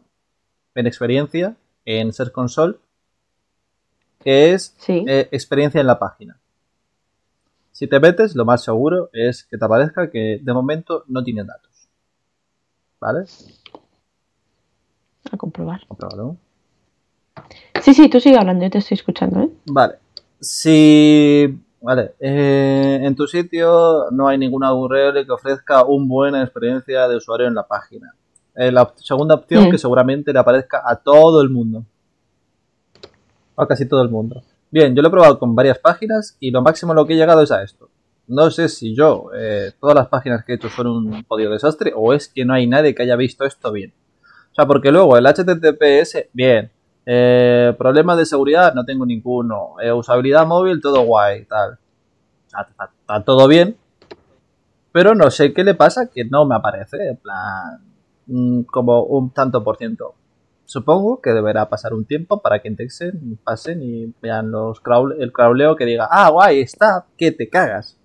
en 0.75 0.87
experiencia 0.87 1.55
en 1.85 2.13
Search 2.13 2.31
Console 2.31 2.75
que 4.19 4.53
es 4.53 4.75
Sí. 4.77 5.03
eh, 5.07 5.27
experiencia 5.31 5.81
en 5.81 5.87
la 5.87 5.97
página. 5.97 6.37
Si 7.71 7.87
te 7.87 7.99
metes, 7.99 8.35
lo 8.35 8.45
más 8.45 8.63
seguro 8.63 9.09
es 9.13 9.43
que 9.45 9.57
te 9.57 9.65
aparezca 9.65 10.11
que 10.11 10.39
de 10.41 10.53
momento 10.53 11.03
no 11.07 11.23
tiene 11.23 11.43
datos. 11.43 11.87
¿Vale? 12.99 13.25
A 15.31 15.37
comprobar. 15.37 15.87
Compruébalo. 15.87 16.37
Sí, 17.81 17.95
sí, 17.95 18.09
tú 18.09 18.19
sigue 18.19 18.37
hablando, 18.37 18.63
yo 18.65 18.69
te 18.69 18.77
estoy 18.77 18.95
escuchando, 18.95 19.39
¿eh? 19.41 19.49
Vale. 19.65 19.95
Si. 20.41 21.57
Vale. 21.83 22.13
eh, 22.19 22.99
en 23.01 23.15
tu 23.15 23.25
sitio 23.25 24.05
no 24.11 24.27
hay 24.27 24.37
ninguna 24.37 24.71
URL 24.73 25.25
que 25.25 25.31
ofrezca 25.31 25.83
una 25.83 26.05
buena 26.07 26.43
experiencia 26.43 27.07
de 27.07 27.15
usuario 27.15 27.47
en 27.47 27.55
la 27.55 27.65
página. 27.67 28.13
Eh, 28.55 28.71
la 28.71 28.83
op- 28.83 28.97
segunda 28.97 29.33
opción 29.35 29.67
Mm. 29.67 29.71
que 29.71 29.77
seguramente 29.79 30.31
le 30.33 30.37
aparezca 30.39 30.83
a 30.85 30.95
todo 30.97 31.41
el 31.41 31.49
mundo. 31.49 31.83
A 33.57 33.65
casi 33.65 33.87
todo 33.87 34.01
el 34.03 34.09
mundo. 34.09 34.43
Bien, 34.69 34.95
yo 34.95 35.01
lo 35.01 35.07
he 35.07 35.11
probado 35.11 35.39
con 35.39 35.55
varias 35.55 35.79
páginas 35.79 36.37
y 36.39 36.51
lo 36.51 36.61
máximo 36.61 36.91
a 36.91 36.95
lo 36.95 37.05
que 37.07 37.13
he 37.13 37.17
llegado 37.17 37.41
es 37.41 37.51
a 37.51 37.63
esto. 37.63 37.89
No 38.27 38.51
sé 38.51 38.69
si 38.69 38.95
yo, 38.95 39.29
eh, 39.35 39.71
todas 39.79 39.95
las 39.95 40.07
páginas 40.07 40.45
que 40.45 40.53
he 40.53 40.55
hecho 40.55 40.69
son 40.69 40.87
un 40.87 41.23
jodido 41.23 41.51
desastre 41.51 41.93
o 41.95 42.13
es 42.13 42.27
que 42.27 42.45
no 42.45 42.53
hay 42.53 42.67
nadie 42.67 42.93
que 42.93 43.01
haya 43.03 43.15
visto 43.15 43.43
esto 43.43 43.71
bien. 43.71 43.91
O 44.51 44.55
sea, 44.55 44.67
porque 44.67 44.91
luego 44.91 45.17
el 45.17 45.25
HTTPS, 45.25 46.29
bien. 46.31 46.69
Eh, 47.05 47.73
problemas 47.77 48.17
de 48.17 48.25
seguridad, 48.25 48.73
no 48.73 48.85
tengo 48.85 49.05
ninguno. 49.05 49.75
Eh, 49.81 49.91
usabilidad 49.91 50.45
móvil, 50.45 50.79
todo 50.81 51.01
guay, 51.01 51.45
tal. 51.45 51.77
Está, 52.47 52.61
está- 52.69 52.91
está 52.99 53.23
todo 53.23 53.47
bien. 53.47 53.75
Pero 54.91 55.15
no 55.15 55.31
sé 55.31 55.53
qué 55.53 55.63
le 55.63 55.73
pasa 55.73 56.09
que 56.09 56.25
no 56.25 56.45
me 56.45 56.55
aparece. 56.55 56.97
En 57.09 57.17
plan, 57.17 57.79
mm, 58.27 58.61
como 58.63 59.03
un 59.03 59.31
tanto 59.31 59.63
por 59.63 59.77
ciento. 59.77 60.15
Supongo 60.65 61.19
que 61.21 61.31
deberá 61.31 61.67
pasar 61.69 61.93
un 61.93 62.05
tiempo 62.05 62.41
para 62.41 62.59
que 62.61 62.67
indexen, 62.69 63.37
pasen 63.43 63.81
y 63.81 64.13
vean 64.21 64.51
los 64.51 64.81
crawl- 64.81 65.15
el 65.19 65.31
crawleo 65.33 65.75
que 65.75 65.85
diga, 65.85 66.07
ah, 66.09 66.29
guay, 66.29 66.61
está, 66.61 67.05
que 67.17 67.31
te 67.31 67.49
cagas. 67.49 67.97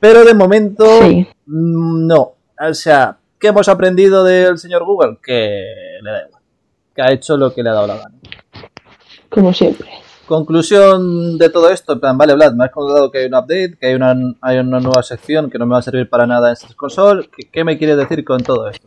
Pero 0.00 0.24
de 0.24 0.34
momento, 0.34 0.84
Sí. 1.02 1.26
Mm, 1.46 2.06
No, 2.06 2.34
o 2.60 2.74
sea, 2.74 3.18
¿qué 3.38 3.48
hemos 3.48 3.68
aprendido 3.68 4.22
del 4.24 4.58
señor 4.58 4.84
Google? 4.84 5.18
Que 5.22 5.64
le 6.02 6.10
da 6.10 6.26
igual, 6.26 6.37
que 6.98 7.02
ha 7.02 7.12
hecho 7.12 7.36
lo 7.36 7.54
que 7.54 7.62
le 7.62 7.70
ha 7.70 7.74
dado 7.74 7.86
la 7.86 7.96
gana. 7.96 8.14
Como 9.30 9.52
siempre. 9.52 9.88
Conclusión 10.26 11.38
de 11.38 11.48
todo 11.48 11.70
esto, 11.70 11.92
en 11.92 12.00
plan, 12.00 12.18
vale, 12.18 12.34
Vlad, 12.34 12.54
me 12.54 12.64
has 12.64 12.72
contado 12.72 13.08
que 13.12 13.18
hay 13.18 13.26
un 13.26 13.34
update, 13.36 13.76
que 13.80 13.86
hay 13.86 13.94
una, 13.94 14.16
hay 14.40 14.58
una 14.58 14.80
nueva 14.80 15.04
sección 15.04 15.48
que 15.48 15.58
no 15.60 15.66
me 15.66 15.74
va 15.74 15.78
a 15.78 15.82
servir 15.82 16.08
para 16.10 16.26
nada 16.26 16.48
en 16.48 16.54
estas 16.54 16.74
console. 16.74 17.30
¿Qué, 17.36 17.48
qué 17.52 17.62
me 17.62 17.78
quieres 17.78 17.96
decir 17.98 18.24
con 18.24 18.42
todo 18.42 18.68
esto? 18.68 18.84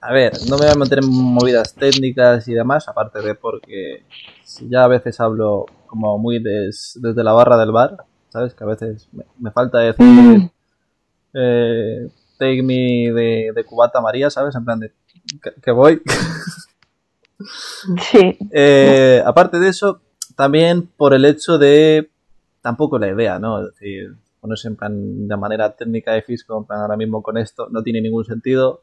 A 0.00 0.12
ver, 0.14 0.32
no 0.48 0.56
me 0.56 0.64
voy 0.64 0.72
a 0.74 0.78
meter 0.78 1.00
en 1.00 1.10
movidas 1.10 1.74
técnicas 1.74 2.48
y 2.48 2.54
demás, 2.54 2.88
aparte 2.88 3.20
de 3.20 3.34
porque 3.34 4.04
si 4.42 4.66
ya 4.70 4.84
a 4.84 4.88
veces 4.88 5.20
hablo 5.20 5.66
como 5.86 6.16
muy 6.16 6.38
des- 6.42 6.98
desde 7.02 7.22
la 7.22 7.32
barra 7.32 7.58
del 7.58 7.70
bar, 7.70 7.98
¿sabes? 8.30 8.54
Que 8.54 8.64
a 8.64 8.66
veces 8.68 9.08
me, 9.12 9.24
me 9.38 9.50
falta 9.50 9.78
decir 9.80 10.06
Mm. 10.06 10.50
eh, 11.34 12.08
take 12.38 12.62
me 12.62 13.12
de, 13.12 13.52
de 13.54 13.64
cubata 13.64 14.00
María, 14.00 14.30
¿sabes? 14.30 14.54
En 14.54 14.64
plan 14.64 14.80
de 14.80 14.90
que, 15.42 15.52
que 15.62 15.70
voy. 15.70 16.00
Sí. 18.10 18.38
Eh, 18.52 19.22
aparte 19.24 19.58
de 19.58 19.68
eso, 19.68 20.00
también 20.36 20.88
por 20.96 21.14
el 21.14 21.24
hecho 21.24 21.58
de 21.58 22.10
tampoco 22.60 22.98
la 22.98 23.08
idea, 23.08 23.38
¿no? 23.38 23.60
Es 23.60 23.72
decir, 23.72 24.16
ponerse 24.40 24.68
en 24.68 24.76
plan 24.76 25.28
de 25.28 25.36
manera 25.36 25.74
técnica 25.74 26.12
de 26.12 26.22
fisco, 26.22 26.58
en 26.58 26.64
plan 26.64 26.80
ahora 26.80 26.96
mismo 26.96 27.22
con 27.22 27.38
esto, 27.38 27.68
no 27.70 27.82
tiene 27.82 28.00
ningún 28.00 28.24
sentido. 28.24 28.82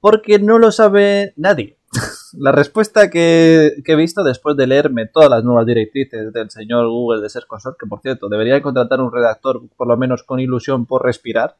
Porque 0.00 0.38
no 0.38 0.58
lo 0.58 0.70
sabe 0.70 1.32
nadie. 1.36 1.78
La 2.38 2.52
respuesta 2.52 3.10
que, 3.10 3.76
que 3.84 3.92
he 3.92 3.96
visto 3.96 4.22
después 4.22 4.56
de 4.56 4.66
leerme 4.66 5.06
todas 5.06 5.30
las 5.30 5.42
nuevas 5.42 5.64
directrices 5.64 6.32
del 6.32 6.50
señor 6.50 6.86
Google 6.88 7.22
de 7.22 7.30
Search 7.30 7.46
Console, 7.46 7.76
que 7.78 7.86
por 7.86 8.02
cierto, 8.02 8.28
debería 8.28 8.60
contratar 8.60 9.00
un 9.00 9.12
redactor 9.12 9.62
por 9.76 9.86
lo 9.86 9.96
menos 9.96 10.22
con 10.22 10.38
ilusión 10.38 10.84
por 10.84 11.02
respirar, 11.02 11.56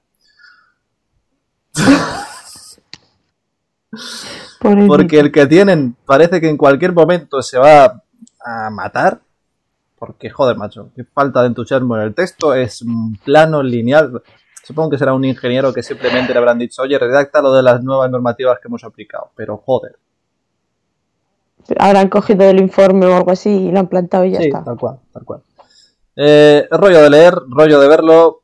Pobrecito. 4.61 4.89
Porque 4.97 5.19
el 5.21 5.33
que 5.33 5.47
tienen 5.47 5.97
parece 6.07 6.41
que 6.41 6.49
en 6.49 6.57
cualquier 6.57 6.93
momento 6.93 7.43
se 7.43 7.59
va 7.59 8.03
a 8.45 8.71
matar. 8.71 9.21
Porque, 9.99 10.29
joder, 10.31 10.57
macho, 10.57 10.91
qué 10.95 11.05
falta 11.05 11.41
de 11.43 11.49
entusiasmo 11.49 11.97
en 11.97 12.03
el 12.03 12.15
texto. 12.15 12.55
Es 12.55 12.83
un 12.83 13.17
plano 13.25 13.63
lineal. 13.63 14.23
Supongo 14.63 14.91
que 14.91 14.99
será 14.99 15.15
un 15.15 15.25
ingeniero 15.25 15.73
que 15.73 15.83
simplemente 15.83 16.33
le 16.33 16.39
habrán 16.39 16.59
dicho, 16.59 16.83
oye, 16.83 16.99
redacta 16.99 17.41
lo 17.41 17.53
de 17.55 17.63
las 17.63 17.83
nuevas 17.83 18.11
normativas 18.11 18.59
que 18.61 18.69
hemos 18.69 18.85
aplicado. 18.85 19.31
Pero, 19.37 19.57
joder. 19.65 19.97
Habrán 21.79 22.09
cogido 22.09 22.45
el 22.45 22.61
informe 22.61 23.07
o 23.07 23.17
algo 23.17 23.31
así 23.33 23.51
y 23.51 23.71
lo 23.73 23.81
han 23.81 23.89
plantado 23.89 24.25
y 24.25 24.33
ya 24.33 24.39
Sí, 24.41 24.47
está. 24.47 24.63
tal 24.65 24.77
cual, 24.77 24.99
tal 25.13 25.25
cual. 25.25 25.41
Eh, 26.15 26.67
rollo 26.71 27.03
de 27.03 27.11
leer, 27.11 27.35
rollo 27.49 27.81
de 27.81 27.89
verlo, 27.89 28.43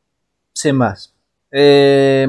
sin 0.53 0.77
más. 0.77 1.15
Eh, 1.51 2.27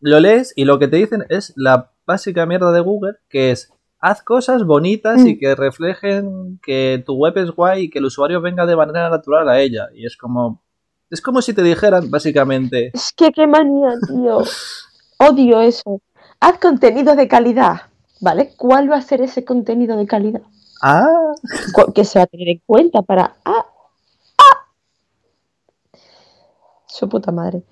lo 0.00 0.20
lees 0.20 0.52
y 0.56 0.64
lo 0.64 0.78
que 0.78 0.88
te 0.88 0.96
dicen 0.96 1.24
es 1.28 1.52
la 1.56 1.90
básica 2.06 2.46
mierda 2.46 2.72
de 2.72 2.80
Google, 2.80 3.14
que 3.28 3.50
es 3.50 3.72
haz 3.98 4.22
cosas 4.22 4.64
bonitas 4.64 5.24
y 5.24 5.34
Mm. 5.34 5.38
que 5.38 5.54
reflejen 5.54 6.60
que 6.62 7.02
tu 7.04 7.14
web 7.16 7.36
es 7.38 7.50
guay 7.50 7.84
y 7.84 7.90
que 7.90 7.98
el 7.98 8.04
usuario 8.04 8.40
venga 8.40 8.66
de 8.66 8.76
manera 8.76 9.08
natural 9.10 9.48
a 9.48 9.60
ella. 9.60 9.88
Y 9.94 10.06
es 10.06 10.16
como... 10.16 10.62
Es 11.10 11.20
como 11.20 11.40
si 11.40 11.54
te 11.54 11.62
dijeran, 11.62 12.10
básicamente, 12.10 12.90
Es 12.94 13.12
que 13.16 13.30
qué 13.32 13.46
manía, 13.46 13.90
tío. 14.08 14.38
Odio 15.18 15.60
eso. 15.60 16.00
Haz 16.40 16.58
contenido 16.58 17.14
de 17.16 17.28
calidad. 17.28 17.82
¿Vale? 18.20 18.54
¿Cuál 18.56 18.90
va 18.90 18.96
a 18.96 19.02
ser 19.02 19.20
ese 19.20 19.44
contenido 19.44 19.96
de 19.96 20.06
calidad? 20.06 20.42
ah, 20.82 21.06
Que 21.94 22.04
se 22.04 22.18
va 22.18 22.24
a 22.24 22.26
tener 22.26 22.48
en 22.48 22.62
cuenta 22.66 23.02
para. 23.02 23.36
¡Ah! 23.44 23.66
¡Ah! 24.38 24.66
Su 26.86 27.08
puta 27.08 27.30
madre. 27.32 27.62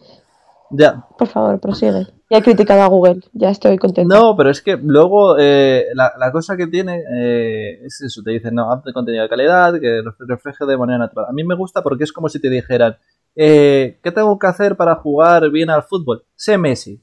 Ya, 0.76 1.04
Por 1.18 1.28
favor, 1.28 1.60
prosigue. 1.60 2.06
Ya 2.30 2.38
he 2.38 2.42
criticado 2.42 2.82
a 2.82 2.86
Google. 2.88 3.20
Ya 3.32 3.50
estoy 3.50 3.78
contenta. 3.78 4.14
No, 4.14 4.36
pero 4.36 4.50
es 4.50 4.60
que 4.62 4.76
luego 4.76 5.36
eh, 5.38 5.86
la, 5.94 6.12
la 6.18 6.32
cosa 6.32 6.56
que 6.56 6.66
tiene 6.66 7.02
eh, 7.16 7.80
es 7.84 8.00
eso, 8.00 8.22
te 8.22 8.32
dicen, 8.32 8.54
no, 8.54 8.72
haz 8.72 8.82
contenido 8.92 9.22
de 9.22 9.28
calidad, 9.28 9.74
que 9.80 10.02
ref- 10.02 10.26
refleje 10.26 10.64
de 10.66 10.76
manera 10.76 10.98
natural. 10.98 11.26
A 11.28 11.32
mí 11.32 11.44
me 11.44 11.54
gusta 11.54 11.82
porque 11.82 12.04
es 12.04 12.12
como 12.12 12.28
si 12.28 12.40
te 12.40 12.48
dijeran, 12.50 12.96
eh, 13.36 14.00
¿qué 14.02 14.10
tengo 14.10 14.38
que 14.38 14.46
hacer 14.46 14.76
para 14.76 14.96
jugar 14.96 15.48
bien 15.50 15.70
al 15.70 15.82
fútbol? 15.82 16.24
Sé 16.34 16.58
Messi. 16.58 17.00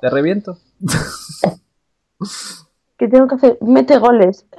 ¿Te 0.00 0.10
reviento? 0.10 0.58
¿Qué 2.98 3.08
tengo 3.08 3.28
que 3.28 3.34
hacer? 3.34 3.58
Mete 3.60 3.98
goles. 3.98 4.46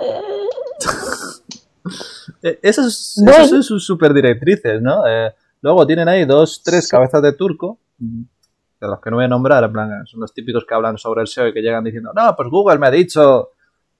Eh, 2.44 2.60
esas, 2.62 3.17
esas 3.17 3.39
es- 3.46 3.50
son 3.50 3.63
sus 3.63 3.86
super 3.86 4.13
directrices, 4.13 4.82
¿no? 4.82 5.08
Eh, 5.08 5.34
luego 5.61 5.85
tienen 5.87 6.07
ahí 6.07 6.25
dos, 6.25 6.61
tres 6.63 6.87
cabezas 6.87 7.21
de 7.21 7.33
turco, 7.33 7.77
de 7.97 8.87
los 8.87 8.99
que 9.01 9.09
no 9.09 9.17
voy 9.17 9.25
a 9.25 9.29
nombrar, 9.29 9.63
en 9.63 9.71
plan, 9.73 10.05
son 10.05 10.19
los 10.21 10.33
típicos 10.33 10.65
que 10.65 10.73
hablan 10.75 10.97
sobre 10.97 11.21
el 11.21 11.27
SEO 11.27 11.47
y 11.47 11.53
que 11.53 11.61
llegan 11.61 11.83
diciendo, 11.83 12.11
no, 12.15 12.35
pues 12.35 12.49
Google 12.49 12.77
me 12.79 12.87
ha 12.87 12.91
dicho, 12.91 13.49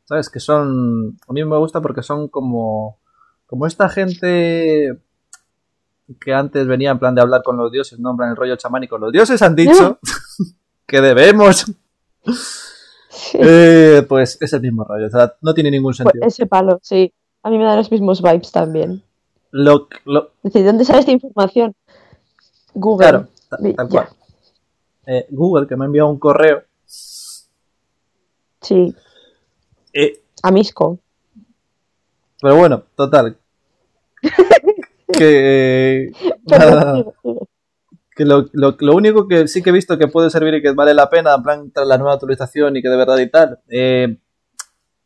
¿sabes? 0.05 0.29
Que 0.29 0.39
son, 0.39 1.17
a 1.27 1.33
mí 1.33 1.43
me 1.43 1.57
gusta 1.57 1.81
porque 1.81 2.03
son 2.03 2.27
como, 2.27 2.99
como 3.45 3.65
esta 3.65 3.89
gente 3.89 4.99
que 6.21 6.33
antes 6.33 6.65
venía 6.67 6.91
en 6.91 6.99
plan 6.99 7.15
de 7.15 7.21
hablar 7.21 7.41
con 7.43 7.57
los 7.57 7.71
dioses, 7.71 7.99
no 7.99 8.11
en 8.11 8.17
plan 8.17 8.29
el 8.29 8.35
rollo 8.37 8.55
chamánico. 8.55 8.97
Los 8.97 9.11
dioses 9.11 9.41
han 9.41 9.55
dicho 9.55 9.99
que 10.85 11.01
debemos. 11.01 11.65
Eh, 13.33 14.05
pues 14.07 14.37
es 14.41 14.53
el 14.53 14.61
mismo 14.61 14.83
rollo, 14.83 15.07
o 15.07 15.09
sea, 15.09 15.33
no 15.41 15.53
tiene 15.53 15.71
ningún 15.71 15.89
Pues 15.91 15.97
sentido. 15.97 16.25
ese 16.25 16.45
palo, 16.45 16.79
sí. 16.81 17.11
A 17.43 17.49
mí 17.49 17.57
me 17.57 17.63
da 17.65 17.75
los 17.75 17.91
mismos 17.91 18.21
vibes 18.21 18.51
también. 18.51 19.01
Lo, 19.51 19.87
lo- 20.05 20.31
¿dónde 20.43 20.85
sale 20.85 20.99
esta 20.99 21.11
información? 21.11 21.73
Google. 22.73 23.07
claro, 23.07 23.27
tal 23.75 23.89
cual. 23.89 24.07
Eh, 25.05 25.25
Google, 25.29 25.67
que 25.67 25.75
me 25.75 25.85
ha 25.85 25.87
enviado 25.87 26.09
un 26.09 26.19
correo. 26.19 26.63
Sí, 28.61 28.93
eh, 29.93 30.21
a 30.43 30.51
Misco. 30.51 30.99
pero 32.41 32.57
bueno, 32.57 32.83
total. 32.95 33.37
que. 35.13 36.11
Perdón. 36.45 37.13
Que 38.15 38.25
lo, 38.25 38.45
lo, 38.51 38.75
lo 38.79 38.95
único 38.95 39.27
que 39.27 39.47
sí 39.47 39.61
que 39.61 39.69
he 39.69 39.73
visto 39.73 39.97
que 39.97 40.07
puede 40.07 40.29
servir 40.31 40.55
y 40.55 40.61
que 40.61 40.71
vale 40.71 40.93
la 40.95 41.09
pena, 41.09 41.35
en 41.35 41.43
plan, 41.43 41.71
tras 41.71 41.87
la 41.87 41.97
nueva 41.97 42.13
actualización 42.13 42.75
y 42.75 42.81
que 42.81 42.89
de 42.89 42.97
verdad 42.97 43.17
y 43.19 43.29
tal, 43.29 43.59
eh, 43.69 44.17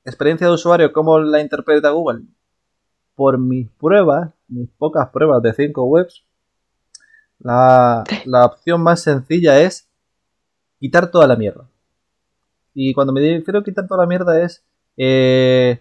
experiencia 0.05 0.47
de 0.47 0.53
usuario, 0.53 0.93
¿cómo 0.93 1.19
la 1.19 1.41
interpreta 1.41 1.89
Google? 1.91 2.21
Por 3.21 3.37
mis 3.37 3.69
pruebas, 3.69 4.31
mis 4.47 4.67
pocas 4.79 5.09
pruebas 5.09 5.43
de 5.43 5.53
5 5.53 5.83
webs, 5.85 6.23
la, 7.37 8.03
la 8.25 8.47
opción 8.47 8.81
más 8.81 9.01
sencilla 9.01 9.61
es 9.61 9.87
quitar 10.79 11.11
toda 11.11 11.27
la 11.27 11.35
mierda. 11.35 11.69
Y 12.73 12.95
cuando 12.95 13.13
me 13.13 13.21
refiero 13.21 13.59
a 13.59 13.63
quitar 13.63 13.85
toda 13.85 14.01
la 14.01 14.07
mierda 14.07 14.41
es, 14.41 14.65
eh, 14.97 15.79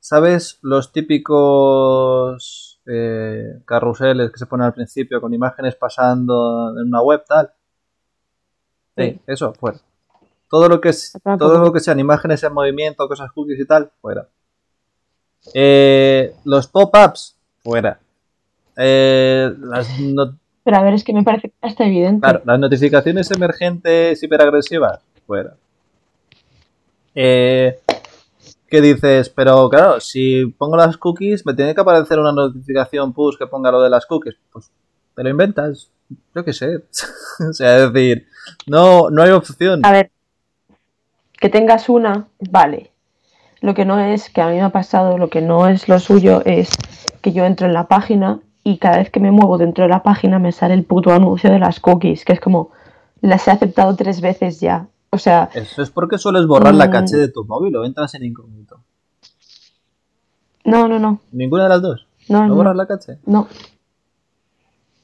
¿sabes? 0.00 0.58
Los 0.62 0.90
típicos 0.92 2.80
eh, 2.86 3.60
carruseles 3.66 4.32
que 4.32 4.40
se 4.40 4.46
ponen 4.46 4.66
al 4.66 4.74
principio 4.74 5.20
con 5.20 5.32
imágenes 5.32 5.76
pasando 5.76 6.74
en 6.76 6.88
una 6.88 7.02
web, 7.02 7.22
tal. 7.24 7.52
Sí, 8.96 9.12
Sí. 9.12 9.20
eso, 9.28 9.54
fuera. 9.54 9.78
Todo 10.48 10.68
lo 10.68 10.80
que 10.80 10.88
es, 10.88 11.16
todo 11.38 11.60
lo 11.60 11.72
que 11.72 11.78
sean 11.78 12.00
imágenes 12.00 12.42
en 12.42 12.52
movimiento, 12.52 13.06
cosas 13.06 13.30
cookies 13.30 13.60
y 13.60 13.64
tal, 13.64 13.92
fuera. 14.00 14.26
Eh, 15.54 16.34
los 16.44 16.66
pop-ups, 16.68 17.36
fuera. 17.62 17.98
Eh, 18.76 19.52
las, 19.58 19.88
Pero 20.64 20.76
a 20.76 20.82
ver, 20.82 20.94
es 20.94 21.04
que 21.04 21.12
me 21.12 21.22
parece 21.22 21.52
hasta 21.60 21.84
evidente. 21.84 22.20
claro, 22.20 22.42
las 22.44 22.58
notificaciones 22.58 23.30
emergentes 23.30 24.22
hiperagresivas, 24.22 25.00
fuera. 25.26 25.54
Eh, 27.14 27.78
¿Qué 28.68 28.80
dices? 28.80 29.28
Pero 29.28 29.68
claro, 29.68 30.00
si 30.00 30.46
pongo 30.46 30.76
las 30.76 30.96
cookies, 30.96 31.44
me 31.44 31.54
tiene 31.54 31.74
que 31.74 31.80
aparecer 31.80 32.18
una 32.18 32.32
notificación 32.32 33.12
push 33.12 33.36
que 33.36 33.48
ponga 33.48 33.72
lo 33.72 33.82
de 33.82 33.90
las 33.90 34.06
cookies. 34.06 34.36
Pues 34.52 34.70
te 35.16 35.24
lo 35.24 35.28
inventas. 35.28 35.90
Yo 36.34 36.44
qué 36.44 36.52
sé. 36.52 36.76
o 37.48 37.52
sea, 37.52 37.84
es 37.84 37.92
decir, 37.92 38.28
no, 38.66 39.10
no 39.10 39.22
hay 39.22 39.30
opción. 39.30 39.84
A 39.84 39.92
ver, 39.92 40.10
que 41.32 41.48
tengas 41.48 41.88
una, 41.88 42.28
vale. 42.38 42.92
Lo 43.60 43.74
que 43.74 43.84
no 43.84 43.98
es, 43.98 44.30
que 44.30 44.40
a 44.40 44.48
mí 44.48 44.54
me 44.54 44.62
ha 44.62 44.70
pasado, 44.70 45.18
lo 45.18 45.28
que 45.28 45.42
no 45.42 45.66
es 45.66 45.88
lo 45.88 45.98
suyo 45.98 46.42
es 46.44 46.70
que 47.20 47.32
yo 47.32 47.44
entro 47.44 47.66
en 47.66 47.74
la 47.74 47.88
página 47.88 48.40
y 48.64 48.78
cada 48.78 48.98
vez 48.98 49.10
que 49.10 49.20
me 49.20 49.30
muevo 49.30 49.58
dentro 49.58 49.84
de 49.84 49.90
la 49.90 50.02
página 50.02 50.38
me 50.38 50.52
sale 50.52 50.74
el 50.74 50.84
puto 50.84 51.12
anuncio 51.12 51.50
de 51.50 51.58
las 51.58 51.78
cookies, 51.80 52.24
que 52.24 52.32
es 52.32 52.40
como, 52.40 52.70
las 53.20 53.46
he 53.48 53.50
aceptado 53.50 53.94
tres 53.96 54.20
veces 54.20 54.60
ya. 54.60 54.86
O 55.10 55.18
sea, 55.18 55.50
Eso 55.54 55.82
es 55.82 55.90
porque 55.90 56.18
sueles 56.18 56.46
borrar 56.46 56.74
la 56.74 56.86
Mm. 56.86 56.90
caché 56.90 57.16
de 57.16 57.28
tu 57.28 57.44
móvil 57.44 57.76
o 57.76 57.84
entras 57.84 58.14
en 58.14 58.24
incógnito. 58.24 58.80
no, 60.64 60.88
no, 60.88 60.98
no, 60.98 61.20
Ninguna 61.32 61.64
de 61.64 61.68
las 61.68 61.82
dos. 61.82 62.06
no, 62.28 62.42
¿No 62.42 62.48
no, 62.48 62.54
borras 62.54 62.76
la 62.76 62.86
caché? 62.86 63.18
no. 63.26 63.46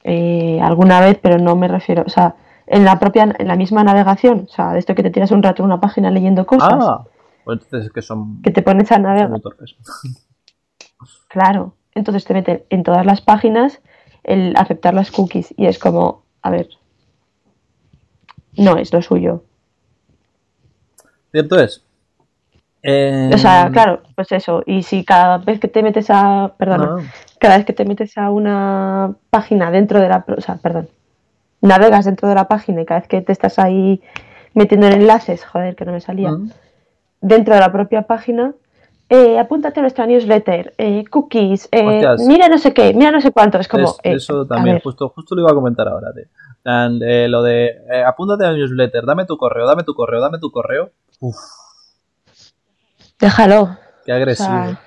Eh, 0.03 0.59
alguna 0.61 1.01
vez, 1.01 1.19
pero 1.21 1.37
no 1.37 1.55
me 1.57 1.67
refiero, 1.67 2.03
o 2.05 2.09
sea, 2.09 2.35
en 2.65 2.85
la 2.85 2.97
propia, 2.97 3.35
en 3.37 3.47
la 3.47 3.55
misma 3.57 3.83
navegación, 3.83 4.45
o 4.49 4.53
sea, 4.53 4.71
de 4.71 4.79
esto 4.79 4.95
que 4.95 5.03
te 5.03 5.09
tiras 5.09 5.31
un 5.31 5.43
rato 5.43 5.61
en 5.61 5.65
una 5.65 5.81
página 5.81 6.09
leyendo 6.11 6.45
cosas, 6.45 6.69
Ah, 6.79 7.03
pues 7.47 7.61
entonces 7.61 7.87
es 7.87 7.93
que 7.93 8.01
son, 8.01 8.41
que 8.41 8.51
te 8.51 8.61
pones 8.61 8.91
a 8.91 8.99
navegar. 8.99 9.29
muy 9.29 9.41
torpes. 9.41 9.75
Claro, 11.29 11.75
entonces 11.93 12.25
te 12.25 12.33
meten 12.33 12.63
en 12.69 12.83
todas 12.83 13.05
las 13.05 13.21
páginas 13.21 13.79
el 14.23 14.55
aceptar 14.57 14.93
las 14.93 15.11
cookies 15.11 15.53
y 15.55 15.67
es 15.67 15.77
como, 15.77 16.23
a 16.41 16.49
ver, 16.49 16.69
no 18.55 18.77
es 18.77 18.91
lo 18.91 19.01
suyo. 19.01 19.43
Cierto 21.31 21.59
es. 21.59 21.83
Eh, 22.81 23.29
O 23.31 23.37
sea, 23.37 23.69
claro, 23.71 24.01
pues 24.15 24.31
eso, 24.31 24.63
y 24.65 24.81
si 24.83 25.05
cada 25.05 25.37
vez 25.37 25.59
que 25.59 25.67
te 25.67 25.83
metes 25.83 26.07
a, 26.09 26.55
perdona, 26.57 26.85
no, 26.85 26.97
cada 27.39 27.57
vez 27.57 27.65
que 27.65 27.73
te 27.73 27.85
metes 27.85 28.17
a 28.17 28.31
una 28.31 29.13
página 29.29 29.69
dentro 29.69 29.99
de 30.01 30.09
la, 30.09 30.25
o 30.35 30.41
sea, 30.41 30.55
perdón, 30.57 30.89
navegas 31.61 32.05
dentro 32.05 32.27
de 32.27 32.35
la 32.35 32.47
página 32.47 32.81
y 32.81 32.85
cada 32.85 33.01
vez 33.01 33.09
que 33.09 33.21
te 33.21 33.31
estás 33.31 33.59
ahí 33.59 34.01
metiendo 34.53 34.87
en 34.87 34.93
enlaces, 34.93 35.45
joder, 35.45 35.75
que 35.75 35.85
no 35.85 35.91
me 35.91 36.01
salía, 36.01 36.31
mm, 36.31 36.51
dentro 37.21 37.53
de 37.55 37.59
la 37.61 37.71
propia 37.71 38.03
página, 38.03 38.53
eh, 39.09 39.39
apúntate 39.39 39.79
a 39.79 39.83
nuestra 39.83 40.05
newsletter, 40.05 40.73
eh, 40.77 41.05
cookies, 41.09 41.69
eh, 41.71 42.05
mira 42.27 42.49
no 42.49 42.57
sé 42.57 42.73
qué, 42.73 42.93
mira 42.93 43.11
no 43.11 43.21
sé 43.21 43.31
cuánto, 43.31 43.57
es 43.57 43.67
como, 43.67 43.85
Es- 43.85 43.99
eso 44.03 44.45
también, 44.45 44.79
justo, 44.81 45.09
justo 45.09 45.33
lo 45.35 45.41
iba 45.41 45.51
a 45.51 45.55
comentar 45.55 45.87
ahora. 45.87 46.11
tío. 46.13 46.25
Eh, 47.07 47.27
lo 47.29 47.41
de 47.43 47.67
eh, 47.67 48.03
apúntate 48.05 48.45
a 48.45 48.51
la 48.51 48.57
newsletter, 48.57 49.05
dame 49.05 49.25
tu 49.25 49.37
correo, 49.37 49.65
dame 49.65 49.83
tu 49.83 49.93
correo, 49.93 50.19
dame 50.19 50.39
tu 50.39 50.51
correo. 50.51 50.91
Uf, 51.21 51.37
Déjalo. 53.19 53.77
qué 54.05 54.11
O 54.11 54.15
agresivo. 54.15 54.47
sea, 54.49 54.79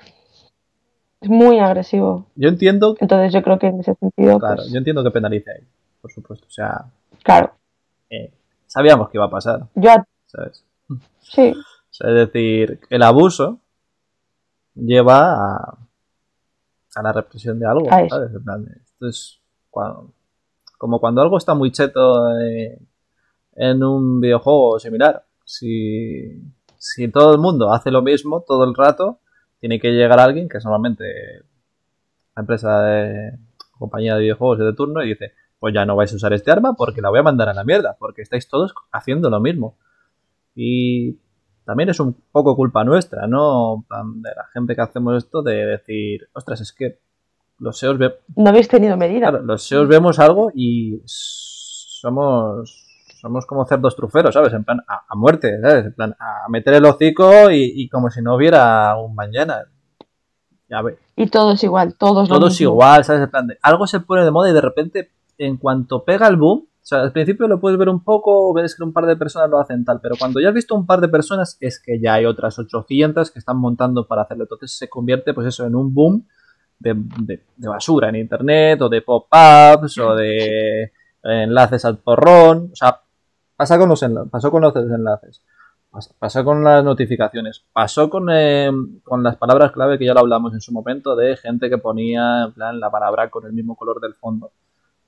es 1.21 1.29
muy 1.29 1.59
agresivo. 1.59 2.27
Yo 2.35 2.49
entiendo, 2.49 2.95
Entonces 2.99 3.33
yo 3.33 3.41
creo 3.43 3.59
que 3.59 3.67
en 3.67 3.79
ese 3.79 3.95
sentido, 3.95 4.39
claro, 4.39 4.55
pues, 4.57 4.71
yo 4.71 4.77
entiendo 4.77 5.03
que 5.03 5.11
penalice 5.11 5.51
ahí, 5.51 5.63
por 6.01 6.11
supuesto. 6.11 6.45
O 6.47 6.51
sea, 6.51 6.85
claro. 7.23 7.53
eh, 8.09 8.31
sabíamos 8.67 9.09
que 9.09 9.17
iba 9.17 9.25
a 9.25 9.29
pasar, 9.29 9.61
Yo 9.75 9.89
¿sabes? 10.27 10.63
sí, 11.21 11.53
es 12.03 12.13
decir, 12.15 12.79
el 12.89 13.01
abuso 13.03 13.59
lleva 14.75 15.33
a, 15.33 15.77
a 16.95 17.01
la 17.03 17.13
represión 17.13 17.59
de 17.59 17.67
algo. 17.67 17.87
¿sabes? 18.09 18.33
En 18.33 18.43
plan, 18.43 18.65
esto 18.83 19.07
es 19.07 19.39
cuando- 19.69 20.13
como 20.77 20.99
cuando 20.99 21.21
algo 21.21 21.37
está 21.37 21.53
muy 21.53 21.71
cheto 21.71 22.37
eh, 22.39 22.79
en 23.55 23.83
un 23.83 24.19
videojuego 24.19 24.79
similar. 24.79 25.23
Si, 25.45 26.41
si 26.77 27.07
todo 27.09 27.33
el 27.33 27.37
mundo 27.39 27.71
hace 27.71 27.91
lo 27.91 28.01
mismo 28.01 28.41
todo 28.47 28.63
el 28.63 28.73
rato, 28.73 29.19
tiene 29.59 29.79
que 29.79 29.91
llegar 29.91 30.19
alguien, 30.19 30.49
que 30.49 30.57
es 30.57 30.63
normalmente 30.65 31.03
la 32.35 32.39
empresa 32.41 32.81
de 32.81 33.37
compañía 33.77 34.15
de 34.15 34.21
videojuegos 34.21 34.57
de 34.59 34.73
turno, 34.73 35.03
y 35.03 35.09
dice, 35.09 35.33
pues 35.59 35.73
ya 35.73 35.85
no 35.85 35.95
vais 35.95 36.11
a 36.11 36.15
usar 36.15 36.33
este 36.33 36.49
arma 36.49 36.73
porque 36.73 37.01
la 37.01 37.09
voy 37.09 37.19
a 37.19 37.23
mandar 37.23 37.49
a 37.49 37.53
la 37.53 37.63
mierda, 37.63 37.95
porque 37.99 38.23
estáis 38.23 38.47
todos 38.47 38.73
haciendo 38.91 39.29
lo 39.29 39.39
mismo. 39.39 39.77
Y 40.55 41.17
también 41.71 41.87
es 41.89 41.99
un 42.01 42.13
poco 42.33 42.53
culpa 42.57 42.83
nuestra, 42.83 43.27
¿no? 43.27 43.85
De 44.15 44.29
la 44.35 44.45
gente 44.53 44.75
que 44.75 44.81
hacemos 44.81 45.23
esto, 45.23 45.41
de 45.41 45.65
decir, 45.65 46.27
ostras, 46.33 46.59
es 46.59 46.73
que 46.73 46.99
los 47.59 47.77
SEOs, 47.79 47.97
ve- 47.97 48.15
no 48.35 48.49
habéis 48.49 48.67
tenido 48.67 48.97
medida. 48.97 49.29
claro, 49.29 49.41
los 49.45 49.63
SEOs 49.63 49.87
vemos 49.87 50.19
algo 50.19 50.51
y 50.53 51.01
somos 51.05 52.87
somos 53.21 53.45
como 53.45 53.65
cerdos 53.65 53.95
truferos, 53.95 54.33
¿sabes? 54.33 54.51
En 54.53 54.63
plan, 54.65 54.81
a, 54.87 55.03
a 55.07 55.15
muerte, 55.15 55.61
¿sabes? 55.61 55.85
En 55.85 55.93
plan, 55.93 56.15
a 56.19 56.49
meter 56.49 56.73
el 56.73 56.83
hocico 56.85 57.51
y, 57.51 57.71
y 57.75 57.87
como 57.87 58.09
si 58.09 58.21
no 58.21 58.35
hubiera 58.35 58.95
un 58.97 59.13
mañana. 59.15 59.63
Ya 60.67 60.81
ve, 60.81 60.97
Y 61.15 61.27
todos 61.27 61.63
igual, 61.63 61.95
todos 61.95 62.27
lo 62.27 62.35
todos 62.39 62.49
mismo. 62.51 62.71
igual, 62.71 63.05
¿sabes? 63.05 63.21
En 63.21 63.29
plan, 63.29 63.47
de, 63.47 63.57
algo 63.61 63.85
se 63.87 63.99
pone 64.01 64.25
de 64.25 64.31
moda 64.31 64.49
y 64.49 64.53
de 64.53 64.61
repente, 64.61 65.11
en 65.37 65.55
cuanto 65.57 66.03
pega 66.03 66.27
el 66.27 66.35
boom, 66.35 66.65
o 66.81 66.83
sea, 66.83 67.01
al 67.01 67.11
principio 67.11 67.47
lo 67.47 67.59
puedes 67.59 67.77
ver 67.77 67.89
un 67.89 68.03
poco, 68.03 68.53
ves 68.53 68.75
que 68.75 68.83
un 68.83 68.91
par 68.91 69.05
de 69.05 69.15
personas 69.15 69.49
lo 69.49 69.59
hacen 69.59 69.85
tal, 69.85 69.99
pero 70.01 70.15
cuando 70.19 70.39
ya 70.39 70.49
has 70.49 70.53
visto 70.55 70.73
un 70.75 70.85
par 70.87 70.99
de 70.99 71.07
personas, 71.09 71.55
es 71.59 71.79
que 71.79 71.99
ya 72.01 72.15
hay 72.15 72.25
otras 72.25 72.57
800 72.57 73.29
que 73.31 73.39
están 73.39 73.57
montando 73.57 74.07
para 74.07 74.23
hacerlo. 74.23 74.45
Entonces 74.45 74.75
se 74.77 74.89
convierte, 74.89 75.33
pues 75.33 75.47
eso, 75.47 75.65
en 75.65 75.75
un 75.75 75.93
boom 75.93 76.25
de, 76.79 76.95
basura 77.57 78.09
en 78.09 78.15
internet, 78.15 78.81
o 78.81 78.89
de 78.89 79.01
pop-ups, 79.03 79.97
o 79.99 80.15
de 80.15 80.91
enlaces 81.23 81.85
al 81.85 81.99
porrón. 81.99 82.69
O 82.73 82.75
sea, 82.75 82.99
pasa 83.55 83.77
con 83.77 83.87
los 83.89 84.01
enla- 84.01 84.27
pasó 84.29 84.49
con 84.49 84.63
los 84.63 84.75
enlaces. 84.75 85.43
Pas- 85.91 86.11
Pasó 86.17 86.43
con 86.45 86.63
las 86.63 86.83
notificaciones, 86.83 87.63
pasó 87.73 88.09
con, 88.09 88.29
eh, 88.31 88.71
con 89.03 89.21
las 89.23 89.35
palabras 89.35 89.71
clave 89.73 89.99
que 89.99 90.05
ya 90.05 90.13
lo 90.13 90.21
hablamos 90.21 90.53
en 90.53 90.61
su 90.61 90.71
momento 90.71 91.15
de 91.17 91.35
gente 91.37 91.69
que 91.69 91.77
ponía 91.77 92.45
en 92.45 92.53
plan 92.53 92.79
la 92.79 92.89
palabra 92.89 93.29
con 93.29 93.45
el 93.45 93.51
mismo 93.53 93.75
color 93.75 93.99
del 94.01 94.15
fondo. 94.15 94.51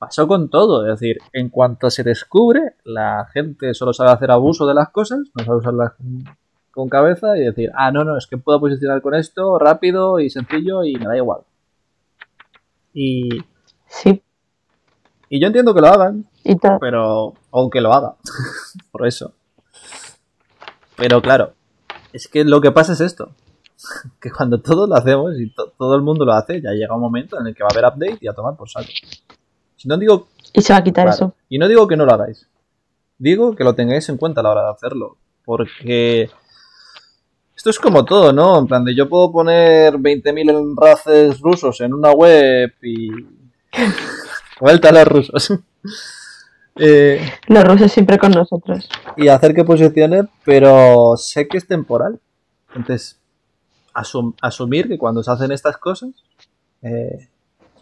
Pasó 0.06 0.28
con 0.28 0.50
todo, 0.50 0.86
es 0.88 1.00
decir, 1.00 1.18
en 1.32 1.50
cuanto 1.50 1.90
se 1.90 2.04
descubre, 2.04 2.76
la 2.84 3.28
gente 3.34 3.74
solo 3.74 3.94
sabe 3.94 4.12
hacer 4.12 4.32
abuso 4.32 4.66
de 4.68 4.74
las 4.74 4.90
cosas, 4.90 5.20
no 5.34 5.44
sabe 5.44 5.58
usarlas 5.58 5.94
con, 6.72 6.90
cabeza 6.90 7.38
y 7.38 7.42
decir, 7.42 7.72
ah, 7.76 7.92
no, 7.92 8.04
no, 8.04 8.18
es 8.18 8.28
que 8.28 8.38
puedo 8.38 8.60
posicionar 8.60 9.02
con 9.02 9.14
esto 9.16 9.58
rápido 9.60 10.20
y 10.20 10.30
sencillo 10.30 10.84
y 10.84 10.96
me 10.96 11.06
da 11.06 11.18
igual. 11.18 11.42
Y, 12.94 13.30
Sí, 13.88 14.24
y 15.30 15.40
yo 15.40 15.48
entiendo 15.48 15.74
que 15.76 15.82
lo 15.82 15.88
hagan, 15.88 16.26
y 16.44 16.56
pero 16.80 17.34
o 17.52 17.70
que 17.70 17.80
lo 17.82 17.94
haga 17.94 18.16
por 18.92 19.06
eso. 19.06 19.34
Pero 20.98 21.22
claro 21.22 21.54
es 22.12 22.28
que 22.28 22.44
lo 22.44 22.62
que 22.62 22.72
pasa 22.72 22.94
es 22.94 23.02
esto 23.02 23.32
que 24.22 24.32
cuando 24.32 24.62
todos 24.62 24.88
lo 24.88 24.96
hacemos 24.96 25.34
y 25.40 25.50
to- 25.54 25.74
todo 25.78 25.96
el 25.96 26.02
mundo 26.02 26.26
lo 26.26 26.34
hace 26.34 26.62
ya 26.62 26.72
llega 26.72 26.96
un 26.96 27.02
momento 27.02 27.40
en 27.40 27.48
el 27.48 27.56
que 27.56 27.64
va 27.64 27.70
a 27.72 27.74
haber 27.78 27.86
update 27.92 28.20
y 28.22 28.28
a 28.28 28.34
tomar 28.34 28.56
por 28.56 28.70
saco 28.70 28.88
no 29.86 29.98
digo 29.98 30.28
Y 30.54 30.62
se 30.62 30.74
va 30.74 30.80
a 30.80 30.84
quitar 30.84 31.06
Claro. 31.06 31.16
eso. 31.16 31.36
Y 31.50 31.58
no 31.58 31.68
digo 31.68 31.88
que 31.88 31.96
no 31.98 32.06
lo 32.06 32.14
hagáis. 32.14 32.48
Digo 33.18 33.56
que 33.56 33.64
lo 33.64 33.76
tengáis 33.76 34.08
en 34.10 34.18
cuenta 34.18 34.42
a 34.42 34.44
la 34.44 34.52
hora 34.52 34.64
de 34.66 34.72
hacerlo. 34.72 35.18
Porque 35.46 36.30
esto 37.56 37.70
es 37.70 37.80
como 37.80 38.04
todo, 38.06 38.34
¿no? 38.34 38.58
En 38.60 38.68
plan 38.68 38.84
de 38.84 38.96
yo 38.96 39.08
puedo 39.10 39.32
poner 39.32 39.94
20.000 39.96 40.50
enlaces 40.50 41.40
rusos 41.40 41.80
en 41.82 41.94
una 41.94 42.12
web 42.12 42.74
y... 42.82 43.10
Vuelta 44.60 44.90
a 44.90 44.92
los 44.94 45.08
rusos. 45.08 45.54
Eh, 46.76 47.22
Los 47.50 47.64
rusos 47.66 47.92
siempre 47.92 48.18
con 48.18 48.32
nosotros. 48.32 48.90
y 49.16 49.28
hacer 49.28 49.54
que 49.54 49.64
posicione, 49.64 50.24
pero 50.44 51.16
sé 51.18 51.48
que 51.48 51.58
es 51.60 51.68
temporal. 51.68 52.20
Entonces, 52.74 53.20
asum- 53.94 54.34
asumir 54.42 54.88
que 54.88 54.98
cuando 54.98 55.22
se 55.22 55.30
hacen 55.32 55.52
estas 55.52 55.78
cosas, 55.78 56.10
eh, 56.82 57.30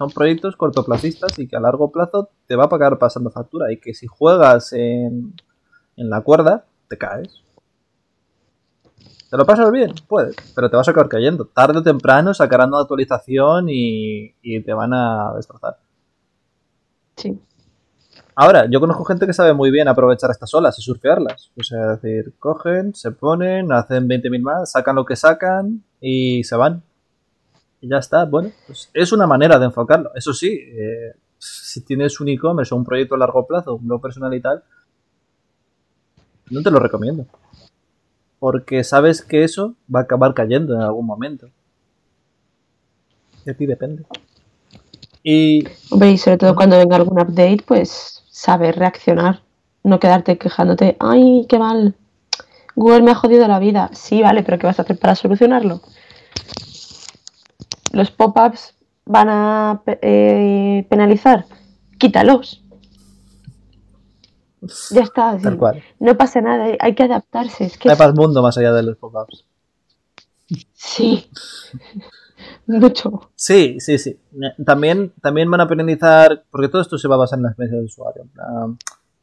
son 0.02 0.10
proyectos 0.10 0.56
cortoplacistas 0.56 1.38
y 1.38 1.48
que 1.48 1.56
a 1.56 1.60
largo 1.60 1.92
plazo 1.92 2.30
te 2.48 2.56
va 2.56 2.64
a 2.64 2.70
pagar 2.70 2.98
pasando 2.98 3.30
factura 3.30 3.72
y 3.72 3.80
que 3.80 3.94
si 3.94 4.08
juegas 4.08 4.74
en, 4.74 5.36
en 5.96 6.10
la 6.10 6.22
cuerda, 6.22 6.66
te 6.88 6.98
caes. 6.98 7.44
¿Te 9.30 9.38
lo 9.38 9.46
pasas 9.46 9.72
bien? 9.72 9.94
Puedes, 10.08 10.36
pero 10.56 10.72
te 10.72 10.76
vas 10.76 10.88
a 10.88 10.92
acabar 10.92 11.08
cayendo. 11.08 11.46
Tarde 11.46 11.78
o 11.78 11.84
temprano 11.84 12.34
sacarán 12.34 12.70
una 12.70 12.82
actualización 12.82 13.70
y, 13.70 14.34
y 14.42 14.64
te 14.64 14.74
van 14.74 14.92
a 14.96 15.34
destrozar. 15.36 15.78
Sí. 17.16 17.40
Ahora, 18.34 18.68
yo 18.72 18.80
conozco 18.80 19.06
gente 19.06 19.28
que 19.28 19.34
sabe 19.34 19.54
muy 19.54 19.70
bien 19.70 19.88
aprovechar 19.88 20.32
estas 20.32 20.52
olas 20.56 20.80
y 20.80 20.82
surfearlas. 20.82 21.52
O 21.60 21.62
sea, 21.62 21.94
es 21.94 22.02
decir, 22.02 22.34
cogen, 22.40 22.96
se 22.96 23.12
ponen, 23.12 23.72
hacen 23.72 24.10
20.000 24.10 24.42
más, 24.42 24.72
sacan 24.72 24.96
lo 24.96 25.06
que 25.06 25.16
sacan 25.16 25.84
y 26.00 26.44
se 26.44 26.56
van. 26.56 26.82
Y 27.82 27.90
ya 27.90 27.98
está. 27.98 28.26
Bueno, 28.26 28.52
pues 28.68 28.90
es 28.94 29.12
una 29.12 29.28
manera 29.28 29.60
de 29.60 29.66
enfocarlo. 29.66 30.12
Eso 30.16 30.34
sí, 30.34 30.50
eh, 30.54 31.14
si 31.38 31.82
tienes 31.82 32.20
un 32.22 32.30
e-commerce 32.30 32.74
o 32.74 32.78
un 32.78 32.86
proyecto 32.86 33.16
a 33.16 33.18
largo 33.18 33.46
plazo, 33.48 33.76
un 33.76 33.88
blog 33.88 34.02
personal 34.02 34.34
y 34.34 34.42
tal, 34.42 34.64
no 36.52 36.62
te 36.62 36.72
lo 36.72 36.80
recomiendo. 36.80 37.26
Porque 38.40 38.84
sabes 38.84 39.24
que 39.24 39.44
eso 39.44 39.76
va 39.94 40.02
a 40.02 40.04
acabar 40.04 40.34
cayendo 40.34 40.76
en 40.76 40.82
algún 40.82 41.06
momento. 41.06 41.50
De 43.46 43.54
ti 43.56 43.66
depende. 43.66 44.04
Y 45.24 45.64
y 45.64 46.18
sobre 46.18 46.38
todo 46.38 46.56
cuando 46.56 46.78
venga 46.78 46.96
algún 46.96 47.20
update, 47.20 47.64
pues 47.66 48.24
saber 48.30 48.78
reaccionar. 48.78 49.42
No 49.84 50.00
quedarte 50.00 50.38
quejándote, 50.38 50.96
ay, 51.00 51.48
qué 51.50 51.58
mal. 51.58 51.96
Google 52.76 53.02
me 53.02 53.12
ha 53.12 53.16
jodido 53.16 53.48
la 53.48 53.58
vida. 53.58 53.90
Sí, 53.94 54.22
vale, 54.22 54.44
pero 54.44 54.60
¿qué 54.60 54.68
vas 54.68 54.78
a 54.78 54.84
hacer 54.84 55.00
para 55.00 55.16
solucionarlo? 55.16 55.82
Los 57.92 58.12
pop-ups 58.12 58.76
van 59.06 59.28
a 59.30 59.82
eh, 59.86 60.86
penalizar. 60.90 61.46
Quítalos. 61.98 62.64
Ya 64.92 65.02
está. 65.02 65.38
sí. 65.38 65.44
tal 65.44 65.58
cual. 65.58 65.84
No 66.00 66.16
pasa 66.18 66.42
nada, 66.42 66.66
hay- 66.66 66.78
hay 66.80 66.96
que 66.96 67.04
adaptarse. 67.04 67.66
Es 67.66 67.78
que 67.78 67.90
Hay 67.90 67.98
más 67.98 68.14
mundo 68.14 68.42
más 68.42 68.58
allá 68.58 68.72
de 68.74 68.84
los 68.84 68.98
pop-ups. 68.98 69.46
sí. 70.74 71.30
Mucho. 72.68 73.32
Sí, 73.36 73.78
sí, 73.80 73.98
sí. 73.98 74.20
También, 74.66 75.14
también 75.22 75.50
van 75.52 75.62
a 75.62 75.68
penalizar, 75.68 76.44
porque 76.50 76.70
todo 76.70 76.82
esto 76.82 76.98
se 76.98 77.08
va 77.08 77.16
a 77.16 77.20
basar 77.20 77.38
en 77.38 77.44
la 77.44 77.50
experiencia 77.50 77.78
del 77.78 77.86
usuario. 77.86 78.24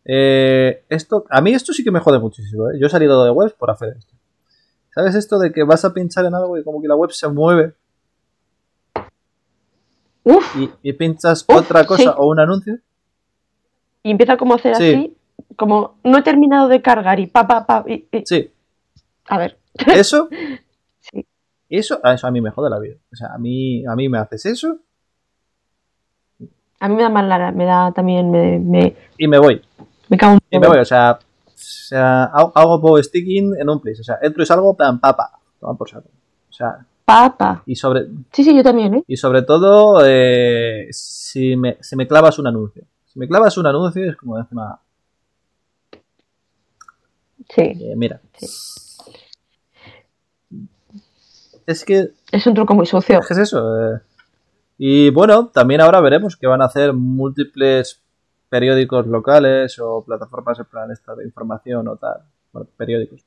eh, 0.04 0.84
esto, 0.88 1.24
a 1.30 1.40
mí 1.40 1.52
esto 1.52 1.72
sí 1.72 1.82
que 1.82 1.90
me 1.90 2.00
jode 2.00 2.18
muchísimo. 2.20 2.68
¿eh? 2.70 2.78
Yo 2.80 2.86
he 2.86 2.90
salido 2.90 3.24
de 3.24 3.30
webs 3.30 3.54
por 3.54 3.70
hacer 3.70 3.94
esto. 3.98 4.14
¿Sabes 4.94 5.14
esto 5.14 5.38
de 5.38 5.52
que 5.52 5.62
vas 5.64 5.84
a 5.84 5.92
pinchar 5.92 6.24
en 6.26 6.34
algo 6.34 6.58
y 6.58 6.64
como 6.64 6.80
que 6.80 6.88
la 6.88 6.96
web 6.96 7.10
se 7.10 7.28
mueve 7.28 7.74
Uf. 10.36 10.56
y, 10.56 10.70
y 10.82 10.92
pinchas 10.92 11.44
Uf, 11.48 11.56
otra 11.56 11.84
cosa 11.86 12.02
sí. 12.02 12.08
o 12.16 12.26
un 12.28 12.40
anuncio? 12.40 12.78
Y 14.02 14.10
empieza 14.10 14.36
como 14.36 14.54
a 14.54 14.56
hacer 14.56 14.76
Sí. 14.76 14.84
así, 14.94 15.16
como 15.56 15.96
no 16.04 16.18
he 16.18 16.22
terminado 16.22 16.68
de 16.68 16.80
cargar 16.82 17.18
y 17.20 17.26
pa, 17.26 17.46
pa, 17.46 17.66
pa. 17.66 17.84
y- 17.88 18.06
y- 18.12 18.22
Sí, 18.26 18.50
A 19.28 19.38
ver. 19.38 19.58
eso, 19.86 20.28
Sí. 21.00 21.26
eso, 21.68 22.00
a 22.02 22.14
eso 22.14 22.26
a 22.26 22.30
mí 22.30 22.40
me 22.40 22.50
jode 22.50 22.70
la 22.70 22.78
vida. 22.78 22.96
O 23.12 23.16
sea, 23.16 23.28
a 23.34 23.38
mí, 23.38 23.84
a 23.86 23.94
mí 23.96 24.08
me 24.08 24.18
haces 24.18 24.44
eso 24.46 24.78
A 26.80 26.88
mí 26.88 26.94
me 26.94 27.02
da 27.02 27.08
mal 27.08 27.28
la, 27.28 27.50
me 27.52 27.64
da 27.64 27.90
también, 27.92 28.30
me, 28.30 28.58
me, 28.58 28.94
y 29.18 29.26
me 29.26 29.38
voy. 29.38 29.60
me 30.08 30.16
cago 30.16 30.34
un 30.34 30.40
Y 30.50 30.58
me 30.58 30.68
voy, 30.68 30.78
o 30.78 30.84
sea, 30.84 31.18
o 31.46 31.50
sea 31.56 32.24
hago, 32.24 32.52
hago 32.54 33.02
sticking 33.02 33.54
en 33.58 33.68
un 33.68 33.80
place. 33.80 34.00
O 34.00 34.04
sea, 34.04 34.18
entro 34.22 34.42
y 34.42 34.46
salgo, 34.46 34.76
plan, 34.76 35.00
papa. 35.00 35.40
Toma 35.58 35.74
por 35.74 35.88
saco. 35.90 36.08
O 36.48 36.52
sea, 36.52 36.86
Papa. 37.08 37.62
y 37.64 37.74
sobre, 37.74 38.06
Sí, 38.32 38.44
sí, 38.44 38.54
yo 38.54 38.62
también, 38.62 38.92
¿eh? 38.94 39.04
Y 39.06 39.16
sobre 39.16 39.40
todo, 39.42 40.02
eh, 40.06 40.88
si, 40.90 41.56
me, 41.56 41.78
si 41.80 41.96
me 41.96 42.06
clavas 42.06 42.38
un 42.38 42.46
anuncio. 42.46 42.84
Si 43.06 43.18
me 43.18 43.26
clavas 43.26 43.56
un 43.56 43.66
anuncio 43.66 44.10
es 44.10 44.16
como 44.16 44.38
encima, 44.38 44.78
Sí. 47.48 47.62
eh, 47.62 47.94
mira. 47.96 48.20
Sí. 48.36 48.46
Es 51.66 51.84
que, 51.84 52.08
Es 52.30 52.46
un 52.46 52.54
truco 52.54 52.74
muy 52.74 52.84
sucio. 52.86 53.20
¿qué 53.26 53.32
es 53.34 53.38
eso? 53.40 53.94
Eh, 53.94 54.00
y 54.78 55.10
bueno, 55.10 55.48
también 55.48 55.80
ahora 55.80 56.00
veremos 56.00 56.36
que 56.36 56.46
van 56.46 56.62
a 56.62 56.66
hacer 56.66 56.92
múltiples 56.92 58.00
periódicos 58.48 59.06
locales 59.06 59.78
o 59.78 60.02
plataformas 60.04 60.58
en 60.58 60.64
plan 60.66 60.90
esta 60.90 61.14
de 61.14 61.24
información 61.24 61.88
o 61.88 61.96
tal. 61.96 62.20
Bueno, 62.52 62.68
periódicos. 62.76 63.22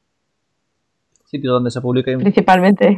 Sitios 1.26 1.52
donde 1.54 1.72
se 1.72 1.82
publica 1.82 2.12
in- 2.12 2.20
Principalmente. 2.20 2.98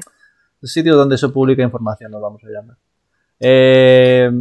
Sitios 0.71 0.95
donde 0.95 1.17
se 1.17 1.29
publica 1.29 1.61
información, 1.63 2.11
nos 2.11 2.21
vamos 2.21 2.41
a 2.43 2.47
llamar. 2.49 2.77
Eh, 3.39 4.31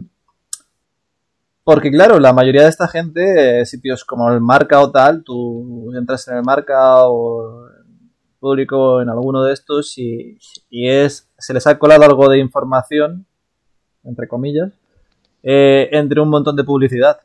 porque 1.65 1.91
claro, 1.91 2.19
la 2.19 2.33
mayoría 2.33 2.63
de 2.63 2.69
esta 2.69 2.89
gente, 2.89 3.61
eh, 3.61 3.67
sitios 3.67 4.05
como 4.05 4.31
el 4.31 4.41
marca 4.41 4.81
o 4.81 4.91
tal, 4.91 5.23
tú 5.23 5.93
entras 5.97 6.27
en 6.29 6.37
el 6.39 6.43
marca 6.43 7.07
o 7.07 7.67
en 7.69 8.11
público 8.41 9.01
en 9.01 9.09
alguno 9.09 9.45
de 9.45 9.53
estos 9.53 9.97
y, 9.99 10.37
y 10.71 10.89
es 10.89 11.29
se 11.39 11.55
les 11.55 11.67
ha 11.69 11.79
colado 11.79 12.03
algo 12.05 12.29
de 12.29 12.39
información, 12.39 13.25
entre 14.03 14.27
comillas, 14.27 14.73
eh, 15.45 15.89
entre 15.93 16.21
un 16.21 16.29
montón 16.29 16.57
de 16.57 16.65
publicidad. 16.65 17.21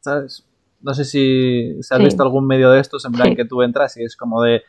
¿Sabes? 0.00 0.44
No 0.80 0.94
sé 0.94 1.04
si, 1.04 1.76
si 1.82 1.94
has 1.94 1.98
Sí. 1.98 2.04
visto 2.04 2.22
algún 2.22 2.46
medio 2.46 2.70
de 2.70 2.80
estos 2.80 3.04
en 3.04 3.12
plan 3.12 3.28
Sí. 3.30 3.36
que 3.36 3.44
tú 3.44 3.62
entras 3.62 3.96
y 3.96 4.04
es 4.04 4.16
como 4.16 4.42
de 4.42 4.62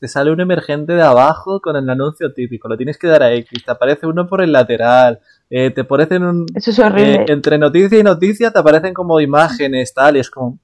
te 0.00 0.08
sale 0.08 0.32
un 0.32 0.40
emergente 0.40 0.94
de 0.94 1.02
abajo 1.02 1.60
con 1.60 1.76
el 1.76 1.88
anuncio 1.88 2.32
típico, 2.32 2.68
lo 2.68 2.76
tienes 2.76 2.96
que 2.96 3.06
dar 3.06 3.22
a 3.22 3.32
X, 3.34 3.64
te 3.64 3.70
aparece 3.70 4.06
uno 4.06 4.26
por 4.26 4.42
el 4.42 4.50
lateral, 4.50 5.20
eh, 5.50 5.70
te 5.70 5.82
aparecen 5.82 6.24
un, 6.24 6.46
Eso 6.54 6.70
es 6.70 6.78
horrible. 6.78 7.16
eh, 7.16 7.24
entre 7.28 7.58
noticia 7.58 7.98
y 7.98 8.02
noticia 8.02 8.50
te 8.50 8.58
aparecen 8.58 8.94
como 8.94 9.20
imágenes, 9.20 9.92
tal, 9.92 10.16
y 10.16 10.20
es 10.20 10.30
como, 10.30 10.58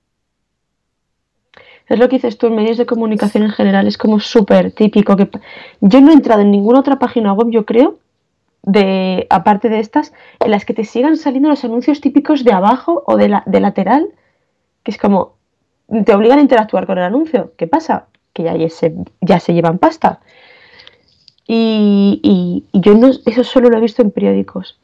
Es 1.87 1.99
lo 1.99 2.09
que 2.09 2.17
dices 2.17 2.39
tú 2.39 2.47
en 2.47 2.57
medios 2.57 2.79
de 2.79 2.87
comunicación 2.87 3.45
en 3.45 3.51
general, 3.51 3.87
es 3.87 3.99
como 3.99 4.19
súper 4.21 4.73
típico. 4.73 5.17
que 5.17 5.29
Yo 5.81 6.01
no 6.01 6.11
he 6.11 6.15
entrado 6.15 6.41
en 6.41 6.51
ninguna 6.51 6.81
otra 6.81 6.99
página 6.99 7.35
web, 7.35 7.49
yo 7.51 7.67
creo, 7.67 7.99
de 8.63 9.27
aparte 9.31 9.69
de 9.69 9.81
estas, 9.81 10.13
en 10.41 10.51
las 10.51 10.65
que 10.65 10.75
te 10.75 10.85
sigan 10.85 11.17
saliendo 11.17 11.49
los 11.49 11.63
anuncios 11.65 12.01
típicos 12.01 12.43
de 12.43 12.53
abajo 12.53 13.05
o 13.07 13.17
de, 13.17 13.29
la, 13.29 13.43
de 13.47 13.61
lateral, 13.61 14.09
que 14.83 14.91
es 14.91 14.99
como, 14.99 15.37
te 16.05 16.15
obligan 16.15 16.39
a 16.39 16.43
interactuar 16.43 16.87
con 16.87 16.99
el 16.99 17.05
anuncio. 17.05 17.53
¿Qué 17.57 17.67
pasa? 17.67 18.07
Que 18.37 18.43
ya, 18.43 18.55
ya 18.55 18.69
se, 18.69 18.95
ya 19.23 19.41
se 19.41 19.55
llevan 19.55 19.79
pasta. 19.79 20.21
Y, 21.49 22.21
y- 22.23 22.65
y 22.71 22.81
yo 22.83 22.95
no, 22.95 23.09
eso 23.25 23.45
solo 23.45 23.71
lo 23.71 23.79
he 23.79 23.81
visto 23.81 24.03
en 24.03 24.11
periódicos. 24.11 24.79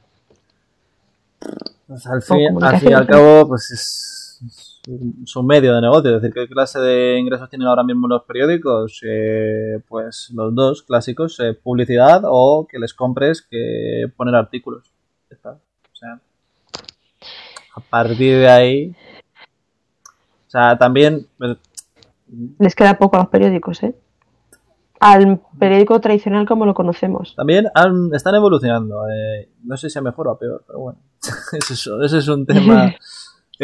pues, 1.87 2.07
al, 2.07 2.23
fin, 2.23 2.37
al 2.41 2.47
comunicación 2.55 2.81
fin 2.81 2.91
y 2.91 2.95
al 2.95 3.07
cabo, 3.07 3.49
pues 3.49 3.71
es, 3.73 4.81
es 5.23 5.37
un- 5.37 5.47
medio 5.47 5.75
de 5.75 5.81
negocio, 5.83 6.17
es 6.17 6.23
decir, 6.23 6.33
¿qué 6.35 6.49
clase 6.49 6.79
de 6.81 7.19
ingresos 7.19 7.51
tienen 7.51 7.69
ahora 7.69 7.83
mismo 7.85 8.09
los 8.09 8.23
periódicos? 8.23 9.01
Eh, 9.07 9.81
pues 9.87 10.31
los 10.35 10.55
dos 10.55 10.83
clásicos, 10.83 11.39
eh, 11.41 11.53
publicidad 11.53 12.23
o 12.25 12.67
que 12.71 12.79
les 12.79 12.95
compres 12.95 13.43
que 13.43 14.05
poner 14.17 14.35
artículos. 14.35 14.91
Está. 15.29 15.51
O 15.93 15.97
sea, 15.97 16.21
a 17.75 17.81
partir 17.81 18.39
de 18.39 18.49
ahí, 18.49 18.95
o 20.47 20.51
sea, 20.51 20.79
también... 20.79 21.27
Les 22.59 22.75
queda 22.75 22.99
poco 22.99 23.17
a 23.17 23.21
los 23.21 23.29
periódicos, 23.29 23.83
¿eh? 23.83 23.95
Al 25.01 25.41
periódico 25.59 26.01
tradicional 26.01 26.47
como 26.47 26.65
lo 26.65 26.75
conocemos. 26.75 27.35
También 27.37 27.67
han- 27.75 28.11
están 28.15 28.35
evolucionando. 28.37 29.09
eh, 29.09 29.49
no 29.65 29.77
sé 29.77 29.91
si 29.91 29.99
a 29.99 30.03
mejor 30.03 30.29
o 30.29 30.31
a 30.33 30.39
peor, 30.39 30.63
pero 30.67 30.79
bueno. 30.79 30.99
Ese 31.53 31.75
es, 31.75 31.91
ese 32.05 32.19
es 32.19 32.29
un 32.29 32.47
tema. 32.47 32.95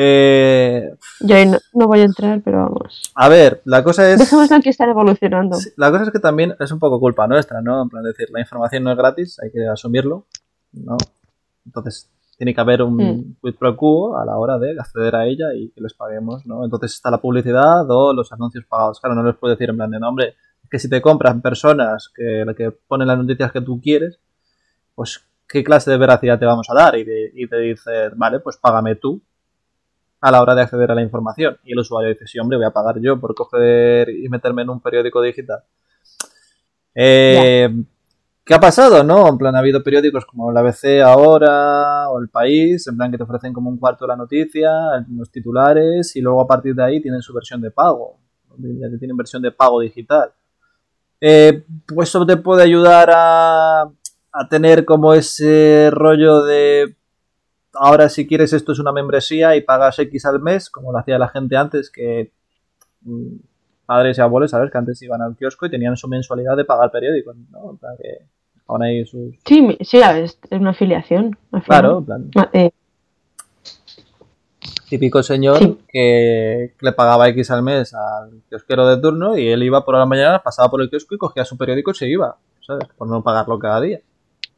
Eh, 0.00 0.94
Yo 1.20 1.34
ahí 1.34 1.46
no, 1.46 1.58
no 1.72 1.88
voy 1.88 1.98
a 2.00 2.04
entrar, 2.04 2.40
pero 2.44 2.58
vamos. 2.58 3.10
a 3.16 3.28
ver, 3.28 3.62
la 3.64 3.82
cosa 3.82 4.08
es. 4.08 4.20
Dejémoslo 4.20 4.60
que 4.60 4.70
están 4.70 4.90
evolucionando. 4.90 5.58
La 5.76 5.90
cosa 5.90 6.04
es 6.04 6.10
que 6.12 6.20
también 6.20 6.54
es 6.60 6.70
un 6.70 6.78
poco 6.78 7.00
culpa 7.00 7.26
nuestra, 7.26 7.60
¿no? 7.62 7.82
En 7.82 7.88
plan, 7.88 8.04
decir, 8.04 8.28
la 8.30 8.38
información 8.38 8.84
no 8.84 8.92
es 8.92 8.96
gratis, 8.96 9.40
hay 9.42 9.50
que 9.50 9.66
asumirlo, 9.66 10.26
¿no? 10.72 10.96
Entonces, 11.66 12.08
tiene 12.38 12.54
que 12.54 12.60
haber 12.60 12.82
un 12.82 12.96
Mm. 12.96 13.36
quid 13.42 13.54
pro 13.56 13.76
quo 13.76 14.16
a 14.16 14.24
la 14.24 14.38
hora 14.38 14.58
de 14.58 14.78
acceder 14.78 15.14
a 15.16 15.26
ella 15.26 15.52
y 15.54 15.68
que 15.70 15.80
les 15.82 15.92
paguemos, 15.92 16.46
¿no? 16.46 16.64
Entonces 16.64 16.94
está 16.94 17.10
la 17.10 17.18
publicidad 17.20 17.84
o 17.90 18.12
los 18.14 18.32
anuncios 18.32 18.64
pagados. 18.64 19.00
Claro, 19.00 19.14
no 19.16 19.22
les 19.24 19.36
puedo 19.36 19.52
decir 19.52 19.68
en 19.68 19.76
plan 19.76 19.90
de 19.90 19.98
nombre, 20.00 20.34
que 20.70 20.78
si 20.78 20.88
te 20.88 21.02
compran 21.02 21.42
personas 21.42 22.10
que, 22.14 22.46
que 22.56 22.70
ponen 22.70 23.08
las 23.08 23.18
noticias 23.18 23.50
que 23.52 23.60
tú 23.60 23.80
quieres, 23.82 24.18
pues 24.94 25.24
qué 25.48 25.64
clase 25.64 25.90
de 25.90 25.98
veracidad 25.98 26.38
te 26.38 26.46
vamos 26.46 26.68
a 26.70 26.74
dar 26.74 26.96
y, 26.96 27.04
te- 27.04 27.32
y 27.34 27.46
te 27.48 27.56
dice, 27.58 28.10
vale, 28.14 28.38
pues 28.40 28.56
págame 28.56 28.94
tú 28.94 29.20
a 30.20 30.30
la 30.30 30.40
hora 30.42 30.54
de 30.54 30.62
acceder 30.62 30.90
a 30.90 30.94
la 30.94 31.02
información. 31.02 31.56
Y 31.64 31.72
el 31.72 31.78
usuario 31.80 32.10
dice, 32.10 32.26
sí, 32.26 32.38
hombre, 32.38 32.56
voy 32.58 32.66
a 32.66 32.70
pagar 32.72 33.00
yo 33.00 33.18
por 33.18 33.34
coger 33.34 34.10
y 34.10 34.28
meterme 34.28 34.62
en 34.62 34.70
un 34.70 34.80
periódico 34.80 35.20
digital. 35.22 35.62
Eh, 36.94 37.68
¿Qué 38.48 38.54
ha 38.54 38.60
pasado, 38.60 39.04
no? 39.04 39.28
En 39.28 39.36
plan, 39.36 39.54
ha 39.54 39.58
habido 39.58 39.82
periódicos 39.82 40.24
como 40.24 40.50
la 40.50 40.60
ABC 40.60 41.02
ahora 41.04 42.08
o 42.08 42.18
El 42.18 42.30
País, 42.30 42.86
en 42.88 42.96
plan 42.96 43.10
que 43.10 43.18
te 43.18 43.24
ofrecen 43.24 43.52
como 43.52 43.68
un 43.68 43.76
cuarto 43.76 44.06
de 44.06 44.08
la 44.08 44.16
noticia, 44.16 44.70
los 45.10 45.30
titulares, 45.30 46.16
y 46.16 46.22
luego 46.22 46.40
a 46.40 46.46
partir 46.46 46.74
de 46.74 46.82
ahí 46.82 47.02
tienen 47.02 47.20
su 47.20 47.34
versión 47.34 47.60
de 47.60 47.70
pago. 47.70 48.16
Ya 48.56 48.88
tienen 48.98 49.18
versión 49.18 49.42
de 49.42 49.52
pago 49.52 49.80
digital. 49.80 50.32
Eh, 51.20 51.62
pues 51.94 52.08
eso 52.08 52.24
te 52.24 52.38
puede 52.38 52.62
ayudar 52.62 53.10
a, 53.12 53.82
a 53.82 54.48
tener 54.48 54.86
como 54.86 55.12
ese 55.12 55.90
rollo 55.92 56.42
de 56.42 56.96
ahora 57.74 58.08
si 58.08 58.26
quieres 58.26 58.54
esto 58.54 58.72
es 58.72 58.78
una 58.78 58.92
membresía 58.92 59.56
y 59.56 59.60
pagas 59.60 59.98
X 59.98 60.24
al 60.24 60.40
mes, 60.40 60.70
como 60.70 60.90
lo 60.90 60.96
hacía 60.96 61.18
la 61.18 61.28
gente 61.28 61.54
antes, 61.54 61.90
que 61.90 62.32
mm, 63.02 63.36
padres 63.84 64.16
y 64.16 64.22
abuelos, 64.22 64.52
¿sabes? 64.52 64.70
Que 64.70 64.78
antes 64.78 65.02
iban 65.02 65.20
al 65.20 65.36
kiosco 65.36 65.66
y 65.66 65.70
tenían 65.70 65.98
su 65.98 66.08
mensualidad 66.08 66.56
de 66.56 66.64
pagar 66.64 66.90
periódicos, 66.90 67.36
¿no? 67.50 67.72
En 67.72 67.76
plan 67.76 67.94
que 68.00 68.37
ahora 68.68 68.86
hay 68.86 69.04
sus... 69.06 69.34
Sí, 69.44 69.76
sí, 69.80 69.98
es, 69.98 70.38
una 70.50 70.70
afiliación. 70.70 71.36
Claro, 71.64 71.98
en 71.98 72.04
plan, 72.04 72.30
Ma- 72.34 72.50
eh, 72.52 72.70
típico 74.88 75.22
señor 75.22 75.58
Sí. 75.58 75.78
que 75.88 76.74
le 76.80 76.92
pagaba 76.92 77.28
X 77.28 77.50
al 77.50 77.62
mes 77.62 77.92
al 77.94 78.42
kiosquero 78.48 78.86
de 78.86 79.00
turno 79.00 79.36
y 79.36 79.48
él 79.48 79.62
iba 79.62 79.84
por 79.84 79.96
la 79.96 80.06
mañana, 80.06 80.42
pasaba 80.42 80.70
por 80.70 80.80
el 80.80 80.88
kiosco 80.90 81.14
y 81.14 81.18
cogía 81.18 81.44
su 81.44 81.56
periódico 81.56 81.90
y 81.90 81.94
se 81.94 82.08
iba, 82.08 82.36
¿sabes? 82.60 82.86
Por 82.96 83.08
no 83.08 83.22
pagarlo 83.22 83.58
cada 83.58 83.80
día. 83.80 84.00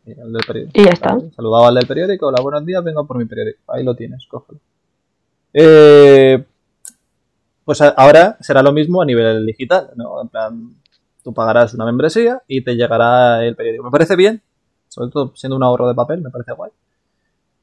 Y 0.06 0.12
el 0.12 0.32
del 0.32 0.42
periódico. 0.46 0.80
Y 0.80 0.84
ya 0.84 0.90
está. 0.90 1.18
Saludaba 1.34 1.68
al 1.68 1.74
del 1.74 1.86
periódico, 1.86 2.26
hola, 2.28 2.40
buenos 2.42 2.64
días, 2.64 2.82
vengo 2.82 3.06
por 3.06 3.18
mi 3.18 3.24
periódico. 3.26 3.58
Ahí 3.68 3.84
lo 3.84 3.94
tienes, 3.94 4.26
cógelo. 4.28 4.60
Eh, 5.52 6.44
pues 7.64 7.80
ahora 7.82 8.36
será 8.40 8.62
lo 8.62 8.72
mismo 8.72 9.02
a 9.02 9.04
nivel 9.04 9.44
digital, 9.46 9.90
¿no? 9.96 10.22
En 10.22 10.28
plan, 10.28 10.74
tú 11.22 11.34
pagarás 11.34 11.74
una 11.74 11.84
membresía 11.84 12.42
y 12.46 12.62
te 12.62 12.74
llegará 12.74 13.44
el 13.44 13.56
periódico. 13.56 13.84
Me 13.84 13.90
parece 13.90 14.16
bien, 14.16 14.42
sobre 14.88 15.10
todo 15.10 15.32
siendo 15.36 15.56
un 15.56 15.62
ahorro 15.62 15.88
de 15.88 15.94
papel, 15.94 16.20
me 16.20 16.30
parece 16.30 16.52
guay. 16.52 16.70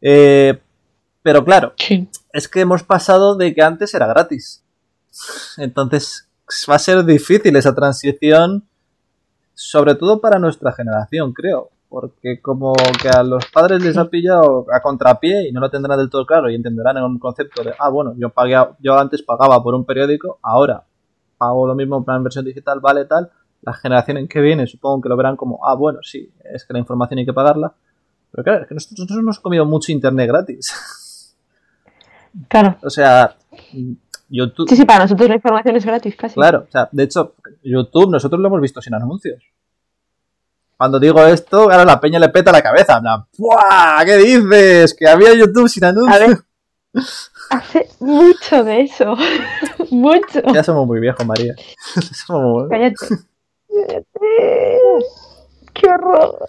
Eh, 0.01 0.59
pero 1.21 1.43
claro, 1.43 1.73
sí. 1.77 2.09
es 2.31 2.47
que 2.47 2.61
hemos 2.61 2.83
pasado 2.83 3.35
de 3.35 3.53
que 3.53 3.61
antes 3.61 3.93
era 3.93 4.07
gratis. 4.07 4.63
Entonces 5.57 6.29
va 6.69 6.75
a 6.75 6.79
ser 6.79 7.03
difícil 7.03 7.55
esa 7.55 7.75
transición, 7.75 8.67
sobre 9.53 9.95
todo 9.95 10.21
para 10.21 10.39
nuestra 10.39 10.71
generación, 10.71 11.33
creo. 11.33 11.69
Porque 11.89 12.41
como 12.41 12.73
que 13.01 13.07
a 13.07 13.23
los 13.23 13.45
padres 13.45 13.81
les 13.81 13.97
ha 13.97 14.09
pillado 14.09 14.65
a 14.73 14.81
contrapié 14.81 15.47
y 15.47 15.53
no 15.53 15.61
lo 15.61 15.69
tendrán 15.69 15.97
del 15.97 16.09
todo 16.09 16.25
claro 16.25 16.49
y 16.49 16.55
entenderán 16.55 16.97
en 16.97 17.03
un 17.03 17.17
concepto 17.17 17.63
de, 17.63 17.73
ah, 17.79 17.89
bueno, 17.89 18.13
yo 18.17 18.29
pagué, 18.29 18.55
yo 18.79 18.97
antes 18.97 19.21
pagaba 19.21 19.63
por 19.63 19.73
un 19.73 19.85
periódico, 19.85 20.37
ahora 20.41 20.83
pago 21.37 21.67
lo 21.67 21.75
mismo 21.75 21.97
en 21.97 22.03
plan 22.03 22.23
versión 22.23 22.45
digital, 22.45 22.79
vale 22.79 23.05
tal. 23.05 23.31
La 23.61 23.73
generación 23.73 24.17
en 24.17 24.27
que 24.27 24.39
viene 24.39 24.65
supongo 24.67 25.01
que 25.01 25.09
lo 25.09 25.17
verán 25.17 25.35
como, 25.35 25.59
ah, 25.67 25.75
bueno, 25.75 25.99
sí, 26.01 26.31
es 26.53 26.63
que 26.65 26.73
la 26.73 26.79
información 26.79 27.19
hay 27.19 27.25
que 27.25 27.33
pagarla. 27.33 27.73
Pero 28.31 28.43
claro, 28.43 28.61
es 28.63 28.67
que 28.67 28.73
nosotros, 28.75 28.99
nosotros 28.99 29.19
hemos 29.19 29.39
comido 29.39 29.65
mucho 29.65 29.91
internet 29.91 30.27
gratis. 30.27 30.73
Claro. 32.49 32.77
O 32.83 32.89
sea, 32.91 33.35
YouTube. 34.29 34.69
Sí, 34.69 34.75
sí, 34.75 34.85
para 34.85 35.03
nosotros 35.05 35.27
la 35.27 35.35
información 35.35 35.75
es 35.75 35.85
gratis 35.85 36.15
casi. 36.15 36.35
Claro, 36.35 36.65
o 36.67 36.71
sea, 36.71 36.87
de 36.91 37.03
hecho, 37.03 37.33
YouTube 37.63 38.11
nosotros 38.11 38.39
lo 38.39 38.47
hemos 38.47 38.61
visto 38.61 38.79
sin 38.79 38.93
anuncios. 38.93 39.43
Cuando 40.77 40.99
digo 40.99 41.25
esto, 41.25 41.61
ahora 41.63 41.83
la 41.83 41.99
peña 41.99 42.19
le 42.19 42.29
peta 42.29 42.51
la 42.51 42.61
cabeza. 42.61 43.01
Plan, 43.01 43.25
¡buah! 43.39 44.05
¿Qué 44.05 44.17
dices? 44.17 44.93
Que 44.93 45.07
había 45.07 45.33
YouTube 45.33 45.67
sin 45.67 45.85
anuncios. 45.85 46.15
A 46.15 46.27
ver. 46.27 46.37
Hace 47.49 47.89
mucho 47.99 48.63
de 48.63 48.81
eso. 48.81 49.15
mucho. 49.89 50.41
Ya 50.53 50.63
somos 50.63 50.85
muy 50.85 50.99
viejos, 50.99 51.25
María. 51.25 51.55
Somos 52.27 52.43
muy- 52.43 52.69
Cállate. 52.69 52.95
Qué 55.73 55.87
horror. 55.89 56.45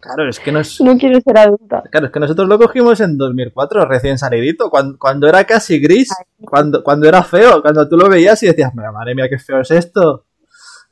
Claro, 0.00 0.28
es 0.28 0.40
que 0.40 0.50
nos... 0.50 0.80
No 0.80 0.98
quiero 0.98 1.20
ser 1.20 1.38
adulta. 1.38 1.82
Claro, 1.90 2.06
es 2.06 2.12
que 2.12 2.18
nosotros 2.20 2.48
lo 2.48 2.58
cogimos 2.58 3.00
en 3.00 3.16
2004, 3.16 3.84
recién 3.86 4.18
salidito, 4.18 4.68
cuando, 4.68 4.98
cuando 4.98 5.28
era 5.28 5.44
casi 5.44 5.78
gris, 5.78 6.12
cuando, 6.44 6.82
cuando 6.82 7.06
era 7.08 7.22
feo, 7.22 7.62
cuando 7.62 7.88
tú 7.88 7.96
lo 7.96 8.08
veías 8.08 8.42
y 8.42 8.46
decías, 8.46 8.72
"Pero, 8.74 8.92
madre 8.92 9.14
mía, 9.14 9.28
qué 9.28 9.38
feo 9.38 9.60
es 9.60 9.70
esto. 9.70 10.24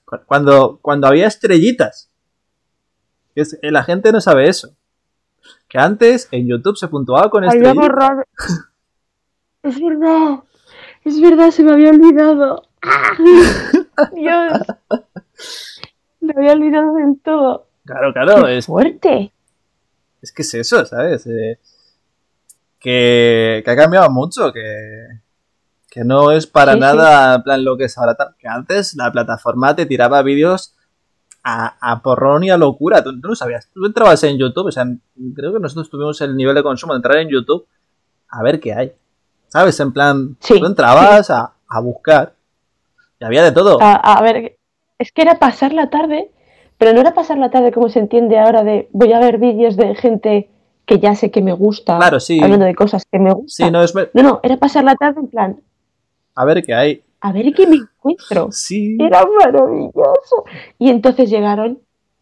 Cu- 0.05 0.21
Cuando, 0.27 0.79
cuando 0.81 1.09
había 1.09 1.27
estrellitas. 1.27 2.09
Es- 3.35 3.59
la 3.63 3.83
gente 3.83 4.13
no 4.13 4.21
sabe 4.21 4.49
eso. 4.49 4.77
Que 5.69 5.79
antes 5.79 6.29
en 6.31 6.47
YouTube 6.49 6.77
se 6.77 6.87
puntuaba 6.89 7.31
con 7.31 7.43
Había 7.45 7.57
estrellitas. 7.59 7.89
borrado. 7.89 8.23
Es 9.63 9.79
verdad. 9.81 10.39
Es 11.05 11.21
verdad, 11.21 11.51
se 11.51 11.63
me 11.65 11.73
había 11.73 11.91
olvidado. 11.91 12.63
¡Ah! 12.81 13.11
Dios. 14.15 14.53
Me 16.35 16.43
había 16.43 16.53
olvidado 16.53 16.95
del 16.95 17.21
todo. 17.23 17.67
Claro, 17.85 18.13
claro, 18.13 18.45
Qué 18.45 18.59
es, 18.59 18.67
fuerte. 18.67 19.33
es 20.23 20.33
que 20.33 20.43
es 20.43 20.55
eso, 20.55 20.85
¿sabes? 20.85 21.27
Eh, 21.27 21.59
que, 22.79 23.63
que 23.65 23.71
ha 23.71 23.77
cambiado 23.77 24.11
mucho, 24.11 24.53
que, 24.53 25.07
que 25.91 26.05
no 26.05 26.31
es 26.33 26.47
para 26.47 26.73
Sí, 26.73 26.79
sí. 26.79 26.81
nada 26.81 27.35
en 27.37 27.43
plan 27.43 27.65
lo 27.65 27.77
que 27.77 27.85
es 27.85 27.99
ahora. 27.99 28.17
Que 28.39 28.49
antes 28.49 28.95
la 28.97 29.11
plataforma 29.13 29.75
te 29.75 29.87
tiraba 29.87 30.23
vídeos 30.23 30.75
a, 31.43 31.77
a 31.81 32.03
porrón 32.03 32.45
y 32.45 32.51
a 32.51 32.57
locura. 32.57 33.03
Tú, 33.03 33.19
tú 33.21 33.29
no 33.29 33.35
sabías. 33.35 33.69
Tú 33.73 33.85
entrabas 33.87 34.23
en 34.25 34.39
YouTube, 34.39 34.67
o 34.67 34.73
sea, 34.73 34.85
creo 35.35 35.53
que 35.53 35.61
nosotros 35.61 35.91
tuvimos 35.91 36.21
el 36.21 36.37
nivel 36.37 36.55
de 36.55 36.63
consumo 36.63 36.93
de 36.93 36.99
entrar 36.99 37.17
en 37.19 37.29
YouTube 37.29 37.67
a 38.29 38.43
ver 38.43 38.61
qué 38.61 38.73
hay. 38.75 38.93
¿Sabes? 39.49 39.79
En 39.81 39.93
plan, 39.93 40.37
Sí, 40.41 40.61
tú 40.61 40.67
entrabas 40.67 41.29
a, 41.31 41.55
a 41.69 41.81
buscar 41.81 42.35
y 43.19 43.25
había 43.25 43.43
de 43.43 43.51
todo. 43.53 43.79
A, 43.83 43.95
a 43.95 44.23
ver, 44.23 44.57
es 45.01 45.11
que 45.13 45.23
era 45.23 45.39
pasar 45.39 45.73
la 45.73 45.91
tarde, 45.91 46.31
pero 46.79 46.93
no 46.93 47.01
era 47.01 47.15
pasar 47.15 47.39
la 47.39 47.51
tarde 47.51 47.73
como 47.73 47.89
se 47.89 47.99
entiende 47.99 48.39
ahora 48.39 48.63
de 48.63 48.89
voy 48.93 49.13
a 49.13 49.19
ver 49.19 49.39
vídeos 49.39 49.77
de 49.77 49.95
gente 49.97 50.49
que 50.87 50.99
ya 50.99 51.15
sé 51.15 51.31
que 51.31 51.41
me 51.43 51.53
gusta, 51.53 51.97
Claro, 51.99 52.21
sí. 52.21 52.41
hablando 52.43 52.67
de 52.67 52.75
cosas 52.75 53.05
que 53.11 53.19
me 53.19 53.33
gustan. 53.33 53.67
Sí, 53.67 53.73
no 53.73 53.83
es. 53.83 53.95
no, 53.95 54.23
no, 54.23 54.41
era 54.43 54.57
pasar 54.59 54.85
la 54.85 54.95
tarde 54.97 55.21
en 55.21 55.27
plan, 55.29 55.61
A 56.35 56.45
ver 56.45 56.63
qué 56.63 56.75
hay. 56.75 57.03
a 57.21 57.33
ver 57.33 57.53
qué 57.55 57.67
me 57.67 57.77
encuentro. 57.77 58.49
Sí. 58.53 58.97
Era 59.01 59.25
maravilloso. 59.27 60.45
Y 60.79 60.91
entonces 60.91 61.31
llegaron 61.31 61.79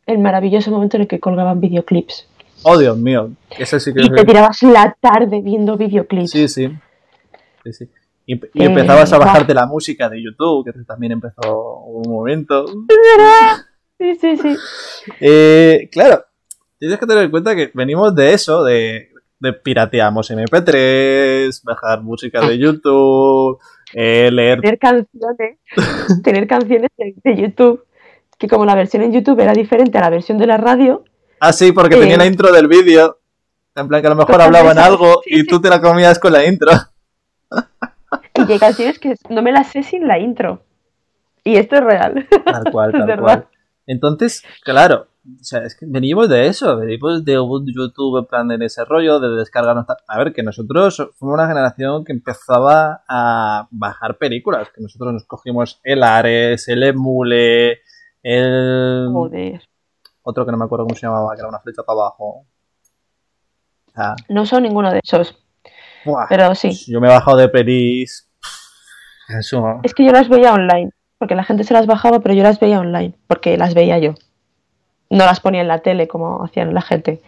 el 0.06 0.18
maravilloso 0.18 0.70
momento 0.70 0.96
en 0.96 1.02
el 1.02 1.08
que 1.08 1.18
colgaban 1.20 1.60
videoclips. 1.60 2.28
Oh, 2.62 2.76
Dios 2.78 2.96
mío. 2.98 3.30
Ese 3.58 3.78
sí 3.80 3.92
que 3.94 4.02
Y 4.02 4.08
te 4.10 4.24
tirabas 4.24 4.62
la 4.62 4.96
tarde 5.00 5.40
viendo 5.40 5.76
videoclips. 5.76 6.30
Sí, 6.30 6.48
sí. 6.48 6.68
Sí, 7.64 7.72
sí. 7.72 7.88
Y, 8.30 8.34
y 8.34 8.62
Eh, 8.62 8.66
empezabas 8.66 9.10
a 9.14 9.18
bajarte 9.18 9.54
la 9.54 9.64
música 9.66 10.06
de 10.10 10.22
YouTube, 10.22 10.62
que 10.66 10.72
también 10.84 11.12
empezó 11.12 11.80
un 11.86 12.10
momento. 12.12 12.66
Sí, 13.98 14.14
sí, 14.20 14.36
sí. 14.36 14.54
Eh, 15.18 15.88
claro, 15.90 16.24
tienes 16.78 16.98
que 16.98 17.06
tener 17.06 17.24
en 17.24 17.30
cuenta 17.30 17.56
que 17.56 17.70
venimos 17.72 18.14
de 18.14 18.34
eso, 18.34 18.62
de, 18.64 19.08
de 19.40 19.52
pirateamos 19.54 20.30
MP3, 20.30 21.62
bajar 21.64 22.02
música 22.02 22.46
de 22.46 22.58
YouTube, 22.58 23.58
eh, 23.94 24.30
leer. 24.30 24.60
Tener 24.60 24.78
canciones, 24.78 25.58
tener 26.22 26.46
canciones 26.46 26.90
de, 26.98 27.14
de 27.24 27.36
YouTube, 27.42 27.86
que 28.38 28.46
como 28.46 28.66
la 28.66 28.74
versión 28.74 29.02
en 29.04 29.12
YouTube 29.14 29.40
era 29.40 29.54
diferente 29.54 29.96
a 29.96 30.02
la 30.02 30.10
versión 30.10 30.36
de 30.36 30.46
la 30.46 30.58
radio, 30.58 31.02
Ah, 31.40 31.52
sí, 31.54 31.72
porque 31.72 31.94
Eh. 31.96 32.00
tenía 32.00 32.18
la 32.18 32.26
intro 32.26 32.52
del 32.52 32.66
vídeo. 32.68 33.20
En 33.74 33.86
plan 33.88 34.00
que 34.02 34.08
a 34.08 34.10
lo 34.10 34.16
mejor 34.16 34.42
hablaban 34.42 34.76
algo 34.78 35.22
sí, 35.24 35.36
y 35.40 35.46
tú 35.46 35.60
te 35.60 35.68
la 35.70 35.80
comías 35.80 36.18
con 36.18 36.32
la 36.32 36.44
intro. 36.44 36.72
y 38.48 38.52
hay 38.52 38.58
canciones 38.58 38.98
que 38.98 39.14
no 39.28 39.42
me 39.42 39.52
las 39.52 39.68
sé 39.68 39.82
sin 39.82 40.06
la 40.08 40.18
intro. 40.18 40.62
Y 41.44 41.56
esto 41.56 41.76
es 41.76 41.84
real. 41.84 42.26
Tal 42.44 42.64
cual, 42.72 42.92
tal 42.92 43.06
verdad. 43.06 43.22
cual. 43.22 43.48
Entonces, 43.86 44.42
claro, 44.64 45.08
o 45.24 45.44
sea, 45.44 45.60
es 45.60 45.74
que 45.74 45.86
venimos 45.88 46.28
de 46.28 46.46
eso, 46.46 46.76
venimos 46.76 47.24
de 47.24 47.38
un 47.38 47.66
YouTube 47.66 48.18
en 48.18 48.26
plan 48.26 48.48
de 48.48 48.64
ese 48.64 48.84
rollo, 48.84 49.18
de 49.20 49.30
descargarnos. 49.36 49.86
A 50.06 50.18
ver, 50.18 50.32
que 50.32 50.42
nosotros 50.42 50.96
fuimos 51.16 51.34
una 51.38 51.48
generación 51.48 52.04
que 52.04 52.12
empezaba 52.12 53.02
a 53.08 53.66
bajar 53.70 54.18
películas, 54.18 54.68
que 54.74 54.82
nosotros 54.82 55.12
nos 55.12 55.24
cogimos 55.24 55.80
el 55.84 56.02
Ares, 56.02 56.68
el 56.68 56.82
Emule, 56.82 57.80
el. 58.22 59.08
Joder. 59.12 59.62
Otro 60.22 60.44
que 60.44 60.52
no 60.52 60.58
me 60.58 60.64
acuerdo 60.66 60.84
cómo 60.84 60.94
se 60.96 61.06
llamaba, 61.06 61.34
que 61.34 61.40
era 61.40 61.48
una 61.48 61.60
flecha 61.60 61.82
para 61.82 62.00
abajo. 62.00 62.44
Sea, 63.94 64.14
No 64.28 64.44
son 64.44 64.62
ninguno 64.64 64.92
de 64.92 65.00
esos, 65.02 65.42
¡buah! 66.04 66.26
pero 66.28 66.54
sí. 66.54 66.70
Yo 66.86 67.00
me 67.00 67.08
he 67.08 67.10
bajado 67.10 67.38
de 67.38 67.48
pelis. 67.48 68.27
Eso. 69.28 69.80
Es 69.82 69.94
que 69.94 70.04
yo 70.04 70.12
las 70.12 70.28
veía 70.28 70.52
online, 70.52 70.90
porque 71.18 71.34
la 71.34 71.44
gente 71.44 71.64
se 71.64 71.74
las 71.74 71.86
bajaba, 71.86 72.20
pero 72.20 72.34
yo 72.34 72.42
las 72.42 72.58
veía 72.58 72.80
online, 72.80 73.14
porque 73.26 73.56
las 73.56 73.74
veía 73.74 73.98
yo. 73.98 74.14
No 75.10 75.24
las 75.24 75.40
ponía 75.40 75.60
en 75.60 75.68
la 75.68 75.80
tele 75.80 76.08
como 76.08 76.44
hacían 76.44 76.74
la 76.74 76.82
gente. 76.82 77.20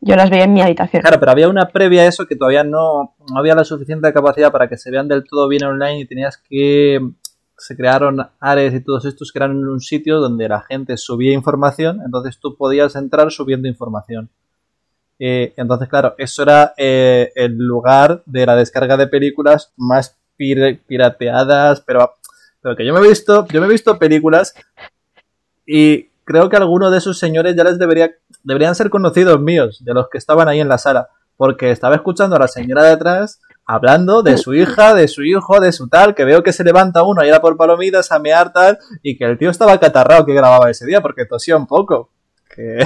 Yo 0.00 0.16
las 0.16 0.30
veía 0.30 0.44
en 0.44 0.54
mi 0.54 0.62
habitación. 0.62 1.02
Claro, 1.02 1.20
pero 1.20 1.32
había 1.32 1.48
una 1.48 1.68
previa 1.68 2.02
a 2.02 2.06
eso 2.06 2.26
que 2.26 2.36
todavía 2.36 2.64
no, 2.64 3.14
no 3.30 3.38
había 3.38 3.54
la 3.54 3.64
suficiente 3.64 4.10
capacidad 4.12 4.50
para 4.50 4.68
que 4.68 4.78
se 4.78 4.90
vean 4.90 5.08
del 5.08 5.24
todo 5.24 5.48
bien 5.48 5.64
online 5.64 6.00
y 6.00 6.06
tenías 6.06 6.38
que... 6.38 7.00
Se 7.58 7.76
crearon 7.76 8.26
Ares 8.40 8.72
y 8.72 8.80
todos 8.80 9.04
estos 9.04 9.30
que 9.30 9.38
eran 9.38 9.54
un 9.68 9.80
sitio 9.80 10.18
donde 10.18 10.48
la 10.48 10.62
gente 10.62 10.96
subía 10.96 11.34
información, 11.34 12.00
entonces 12.02 12.38
tú 12.40 12.56
podías 12.56 12.96
entrar 12.96 13.30
subiendo 13.30 13.68
información. 13.68 14.30
Eh, 15.18 15.52
entonces, 15.58 15.86
claro, 15.86 16.14
eso 16.16 16.42
era 16.42 16.72
eh, 16.78 17.30
el 17.34 17.58
lugar 17.58 18.22
de 18.24 18.46
la 18.46 18.56
descarga 18.56 18.96
de 18.96 19.08
películas 19.08 19.74
más 19.76 20.18
pir- 20.40 20.80
pirateadas, 20.86 21.82
pero, 21.82 22.14
pero 22.62 22.74
que 22.74 22.86
yo 22.86 22.94
me 22.94 23.00
he 23.00 23.08
visto, 23.08 23.46
yo 23.48 23.60
me 23.60 23.66
he 23.66 23.70
visto 23.70 23.98
películas 23.98 24.54
y 25.66 26.08
creo 26.24 26.48
que 26.48 26.56
algunos 26.56 26.90
de 26.90 26.98
esos 26.98 27.18
señores 27.18 27.54
ya 27.54 27.64
les 27.64 27.78
debería, 27.78 28.10
deberían 28.42 28.74
ser 28.74 28.88
conocidos 28.88 29.40
míos, 29.40 29.84
de 29.84 29.92
los 29.94 30.08
que 30.08 30.18
estaban 30.18 30.48
ahí 30.48 30.60
en 30.60 30.68
la 30.68 30.78
sala, 30.78 31.08
porque 31.36 31.70
estaba 31.70 31.94
escuchando 31.94 32.36
a 32.36 32.40
la 32.40 32.48
señora 32.48 32.84
de 32.84 32.92
atrás 32.92 33.40
hablando 33.66 34.22
de 34.22 34.36
su 34.36 34.54
hija, 34.54 34.94
de 34.94 35.06
su 35.06 35.22
hijo, 35.22 35.60
de 35.60 35.70
su 35.72 35.88
tal, 35.88 36.14
que 36.14 36.24
veo 36.24 36.42
que 36.42 36.52
se 36.52 36.64
levanta 36.64 37.04
uno 37.04 37.24
y 37.24 37.28
era 37.28 37.40
por 37.40 37.56
palomitas 37.56 38.10
a 38.10 38.18
mear 38.18 38.52
tal, 38.52 38.78
y 39.02 39.16
que 39.16 39.24
el 39.24 39.38
tío 39.38 39.50
estaba 39.50 39.78
catarrado 39.78 40.26
que 40.26 40.34
grababa 40.34 40.70
ese 40.70 40.86
día 40.86 41.00
porque 41.00 41.24
tosía 41.24 41.56
un 41.56 41.66
poco. 41.68 42.10
Que 42.52 42.78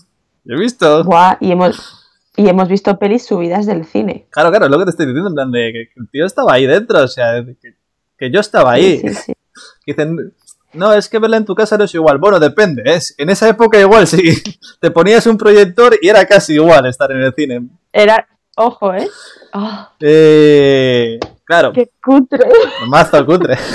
yo 0.44 0.56
he 0.56 0.58
visto. 0.58 1.04
Buah, 1.04 1.36
y 1.40 1.52
hemos, 1.52 2.01
y 2.36 2.48
hemos 2.48 2.68
visto 2.68 2.98
pelis 2.98 3.26
subidas 3.26 3.66
del 3.66 3.84
cine. 3.84 4.26
Claro, 4.30 4.50
claro, 4.50 4.66
es 4.66 4.70
lo 4.70 4.78
que 4.78 4.84
te 4.84 4.90
estoy 4.90 5.06
diciendo, 5.06 5.28
en 5.28 5.34
plan 5.34 5.50
de 5.50 5.72
que 5.72 6.00
el 6.00 6.08
tío 6.10 6.24
estaba 6.26 6.54
ahí 6.54 6.66
dentro, 6.66 7.00
o 7.02 7.08
sea, 7.08 7.44
que, 7.60 7.74
que 8.16 8.30
yo 8.30 8.40
estaba 8.40 8.72
ahí. 8.72 8.98
Sí, 8.98 9.08
sí, 9.08 9.14
sí. 9.14 9.32
Dicen, 9.86 10.34
no, 10.72 10.94
es 10.94 11.08
que 11.08 11.18
verla 11.18 11.36
en 11.36 11.44
tu 11.44 11.54
casa 11.54 11.76
no 11.76 11.84
es 11.84 11.94
igual. 11.94 12.18
Bueno, 12.18 12.40
depende, 12.40 12.82
es 12.86 13.14
en 13.18 13.28
esa 13.30 13.48
época 13.48 13.78
igual 13.78 14.06
sí. 14.06 14.42
Te 14.80 14.90
ponías 14.90 15.26
un 15.26 15.36
proyector 15.36 15.96
y 16.00 16.08
era 16.08 16.24
casi 16.26 16.54
igual 16.54 16.86
estar 16.86 17.10
en 17.12 17.20
el 17.20 17.34
cine. 17.34 17.68
Era, 17.92 18.26
ojo, 18.56 18.94
¿eh? 18.94 19.08
Ah, 19.52 19.92
Eh, 20.00 21.20
claro, 21.44 21.72
qué 21.72 21.90
cutre, 22.02 22.48
mazo 22.88 23.24
cutre. 23.26 23.56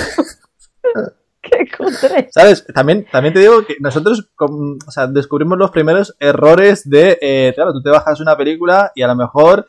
qué 1.50 1.68
cutre. 1.76 2.28
¿Sabes? 2.30 2.64
También, 2.74 3.06
también 3.10 3.34
te 3.34 3.40
digo 3.40 3.64
que 3.64 3.76
nosotros 3.80 4.30
com- 4.34 4.78
o 4.86 4.90
sea, 4.90 5.06
descubrimos 5.06 5.58
los 5.58 5.70
primeros 5.70 6.16
errores 6.20 6.88
de, 6.88 7.18
eh, 7.20 7.52
claro, 7.54 7.72
tú 7.72 7.82
te 7.82 7.90
bajas 7.90 8.20
una 8.20 8.36
película 8.36 8.92
y 8.94 9.02
a 9.02 9.06
lo 9.08 9.16
mejor 9.16 9.66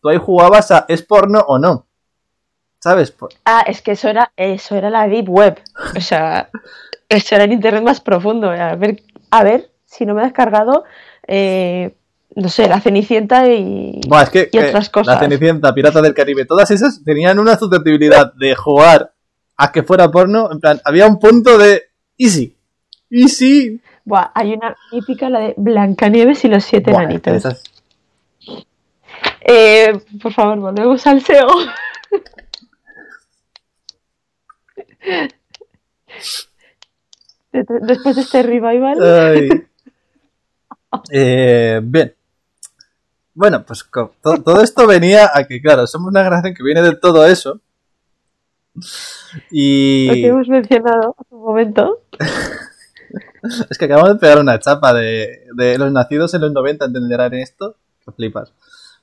tú 0.00 0.08
ahí 0.08 0.18
jugabas 0.18 0.70
a 0.70 0.84
¿es 0.88 1.02
porno 1.02 1.40
o 1.46 1.58
no? 1.58 1.86
¿Sabes? 2.80 3.14
Ah, 3.44 3.62
es 3.66 3.80
que 3.80 3.92
eso 3.92 4.08
era, 4.08 4.32
eso 4.36 4.74
era 4.74 4.90
la 4.90 5.06
deep 5.06 5.28
web. 5.28 5.60
O 5.96 6.00
sea, 6.00 6.50
eso 7.08 7.34
era 7.34 7.44
el 7.44 7.52
internet 7.52 7.82
más 7.84 8.00
profundo. 8.00 8.50
A 8.50 8.74
ver, 8.74 9.02
a 9.30 9.44
ver 9.44 9.70
si 9.84 10.04
no 10.04 10.14
me 10.14 10.22
he 10.22 10.24
descargado, 10.24 10.84
eh, 11.28 11.94
no 12.34 12.48
sé, 12.48 12.66
la 12.66 12.80
Cenicienta 12.80 13.46
y, 13.48 14.00
Buah, 14.08 14.22
es 14.22 14.30
que, 14.30 14.40
y 14.50 14.58
que 14.58 14.68
otras 14.68 14.86
La 14.86 14.92
cosas. 14.92 15.20
Cenicienta, 15.20 15.74
Pirata 15.74 16.00
del 16.00 16.14
Caribe, 16.14 16.44
todas 16.46 16.70
esas 16.70 17.04
tenían 17.04 17.38
una 17.38 17.56
susceptibilidad 17.56 18.32
de 18.34 18.54
jugar 18.54 19.12
a 19.62 19.70
que 19.72 19.82
fuera 19.82 20.10
porno. 20.10 20.50
En 20.50 20.60
plan, 20.60 20.80
había 20.84 21.06
un 21.06 21.18
punto 21.18 21.56
de 21.58 21.84
easy. 22.18 22.56
Easy. 23.10 23.80
Buah, 24.04 24.30
hay 24.34 24.54
una 24.54 24.76
mítica, 24.90 25.28
la 25.30 25.40
de 25.40 25.54
Blancanieves 25.56 26.44
y 26.44 26.48
los 26.48 26.64
siete 26.64 26.90
Buah, 26.90 27.02
enanitos. 27.04 27.34
esas- 27.34 27.62
Eh, 29.44 29.92
por 30.20 30.32
favor, 30.32 30.58
volvemos 30.58 31.06
al 31.06 31.20
SEO. 31.20 31.48
De- 37.52 37.64
de- 37.64 37.80
Después 37.82 38.16
de 38.16 38.22
este 38.22 38.42
revival. 38.42 38.98
Eh, 41.10 41.80
bien. 41.82 42.14
Bueno, 43.32 43.64
pues 43.64 43.82
todo 44.22 44.60
esto 44.62 44.86
venía 44.86 45.30
a 45.32 45.44
que, 45.44 45.58
claro, 45.62 45.86
somos 45.86 46.08
una 46.10 46.22
generación 46.22 46.52
que 46.54 46.62
viene 46.62 46.82
de 46.82 46.94
todo 46.96 47.24
eso. 47.24 47.60
Lo 48.74 48.82
Y 49.50 50.08
que 50.08 50.26
hemos 50.26 50.48
mencionado 50.48 51.14
hace 51.18 51.34
un 51.34 51.42
momento. 51.42 52.00
es 53.70 53.78
que 53.78 53.84
acabamos 53.84 54.14
de 54.14 54.18
pegar 54.18 54.38
una 54.38 54.58
chapa 54.58 54.94
de, 54.94 55.46
de 55.54 55.78
los 55.78 55.92
nacidos 55.92 56.34
en 56.34 56.42
los 56.42 56.52
90 56.52 56.86
entenderán 56.86 57.34
esto. 57.34 57.76
Que 58.04 58.12
flipas. 58.12 58.52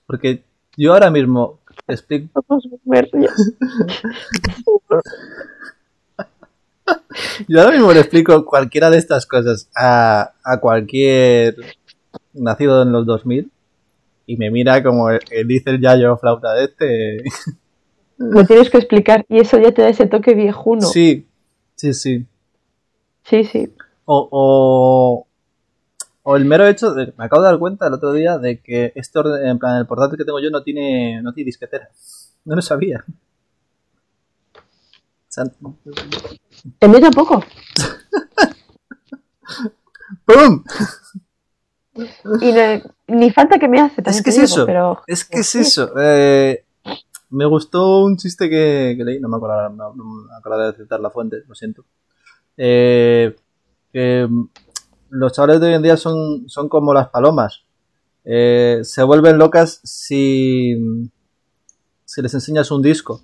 Porque 0.05 0.43
yo 0.75 0.93
ahora 0.93 1.09
mismo 1.09 1.59
explico. 1.87 2.43
Yo 7.47 7.61
ahora 7.61 7.71
mismo 7.71 7.93
le 7.93 7.99
explico 7.99 8.45
cualquiera 8.45 8.89
de 8.89 8.97
estas 8.97 9.27
cosas 9.27 9.69
a, 9.75 10.33
a 10.43 10.59
cualquier 10.59 11.55
nacido 12.33 12.81
en 12.81 12.91
los 12.91 13.05
2000 13.05 13.51
y 14.25 14.37
me 14.37 14.49
mira 14.51 14.83
como 14.83 15.09
el, 15.09 15.19
el 15.31 15.47
dice 15.47 15.71
el 15.71 15.81
yayo 15.81 16.17
flauta 16.17 16.53
de 16.53 16.65
este. 16.65 17.23
Lo 18.19 18.45
tienes 18.45 18.69
que 18.69 18.77
explicar 18.77 19.25
y 19.29 19.39
eso 19.39 19.57
ya 19.57 19.71
te 19.71 19.81
da 19.81 19.89
ese 19.89 20.05
toque 20.05 20.35
viejuno. 20.35 20.81
Sí, 20.81 21.25
sí, 21.75 21.93
sí. 21.93 22.25
sí. 23.23 23.43
sí. 23.45 23.73
O, 24.05 24.27
o, 24.31 25.27
o 26.23 26.35
el 26.35 26.45
mero 26.45 26.67
hecho 26.67 26.93
de, 26.93 27.13
me 27.17 27.25
acabo 27.25 27.41
de 27.43 27.49
dar 27.49 27.59
cuenta 27.59 27.87
el 27.87 27.93
otro 27.93 28.11
día 28.11 28.37
de 28.37 28.59
que 28.59 28.91
este 28.95 29.19
orden, 29.19 29.47
en 29.47 29.59
plan 29.59 29.77
el 29.77 29.87
portátil 29.87 30.17
que 30.17 30.25
tengo 30.25 30.39
yo 30.39 30.49
no 30.51 30.63
tiene, 30.63 31.21
no 31.21 31.33
tiene 31.33 31.45
disquetera. 31.45 31.89
No 32.45 32.55
lo 32.55 32.61
sabía. 32.61 33.03
El 36.81 36.89
mío 36.89 36.99
tampoco. 36.99 37.43
¡Pum! 40.25 40.63
Y 42.41 42.51
no- 42.51 42.81
ni 43.07 43.31
falta 43.31 43.59
que 43.59 43.67
me 43.67 43.79
hace. 43.79 44.01
Es 44.05 44.21
que 44.21 44.29
es 44.29 44.35
digo, 44.35 44.45
eso. 44.45 44.65
Pero, 44.65 45.01
Es 45.07 45.25
que 45.25 45.39
es 45.39 45.55
eso. 45.55 45.91
eh, 45.99 46.63
me 47.29 47.45
gustó 47.45 48.03
un 48.03 48.17
chiste 48.17 48.49
que, 48.49 48.95
que 48.97 49.03
leí, 49.03 49.19
no 49.19 49.29
me 49.29 49.37
acuerdo, 49.37 49.69
no, 49.69 49.93
no 49.93 50.57
de 50.57 50.73
citar 50.73 50.99
la 50.99 51.09
fuente, 51.09 51.37
lo 51.47 51.55
siento. 51.55 51.85
Eh, 52.57 53.35
que 53.91 54.27
los 55.09 55.33
chavales 55.33 55.61
de 55.61 55.67
hoy 55.67 55.73
en 55.75 55.81
día 55.81 55.97
son, 55.97 56.47
son 56.49 56.69
como 56.69 56.93
las 56.93 57.09
palomas. 57.09 57.63
Eh, 58.25 58.79
se 58.83 59.03
vuelven 59.03 59.37
locas 59.37 59.79
si, 59.83 60.75
si 62.05 62.21
les 62.21 62.33
enseñas 62.33 62.71
un 62.71 62.81
disco. 62.81 63.21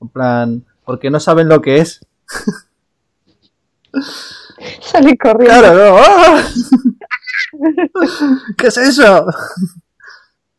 En 0.00 0.08
plan, 0.08 0.64
porque 0.84 1.10
no 1.10 1.20
saben 1.20 1.48
lo 1.48 1.60
que 1.60 1.78
es. 1.78 2.06
sale 4.80 5.16
corriendo. 5.16 5.60
Claro, 5.60 5.74
no. 5.74 5.96
¡ah! 5.98 6.42
¿Qué 8.56 8.66
es 8.66 8.76
eso? 8.76 9.26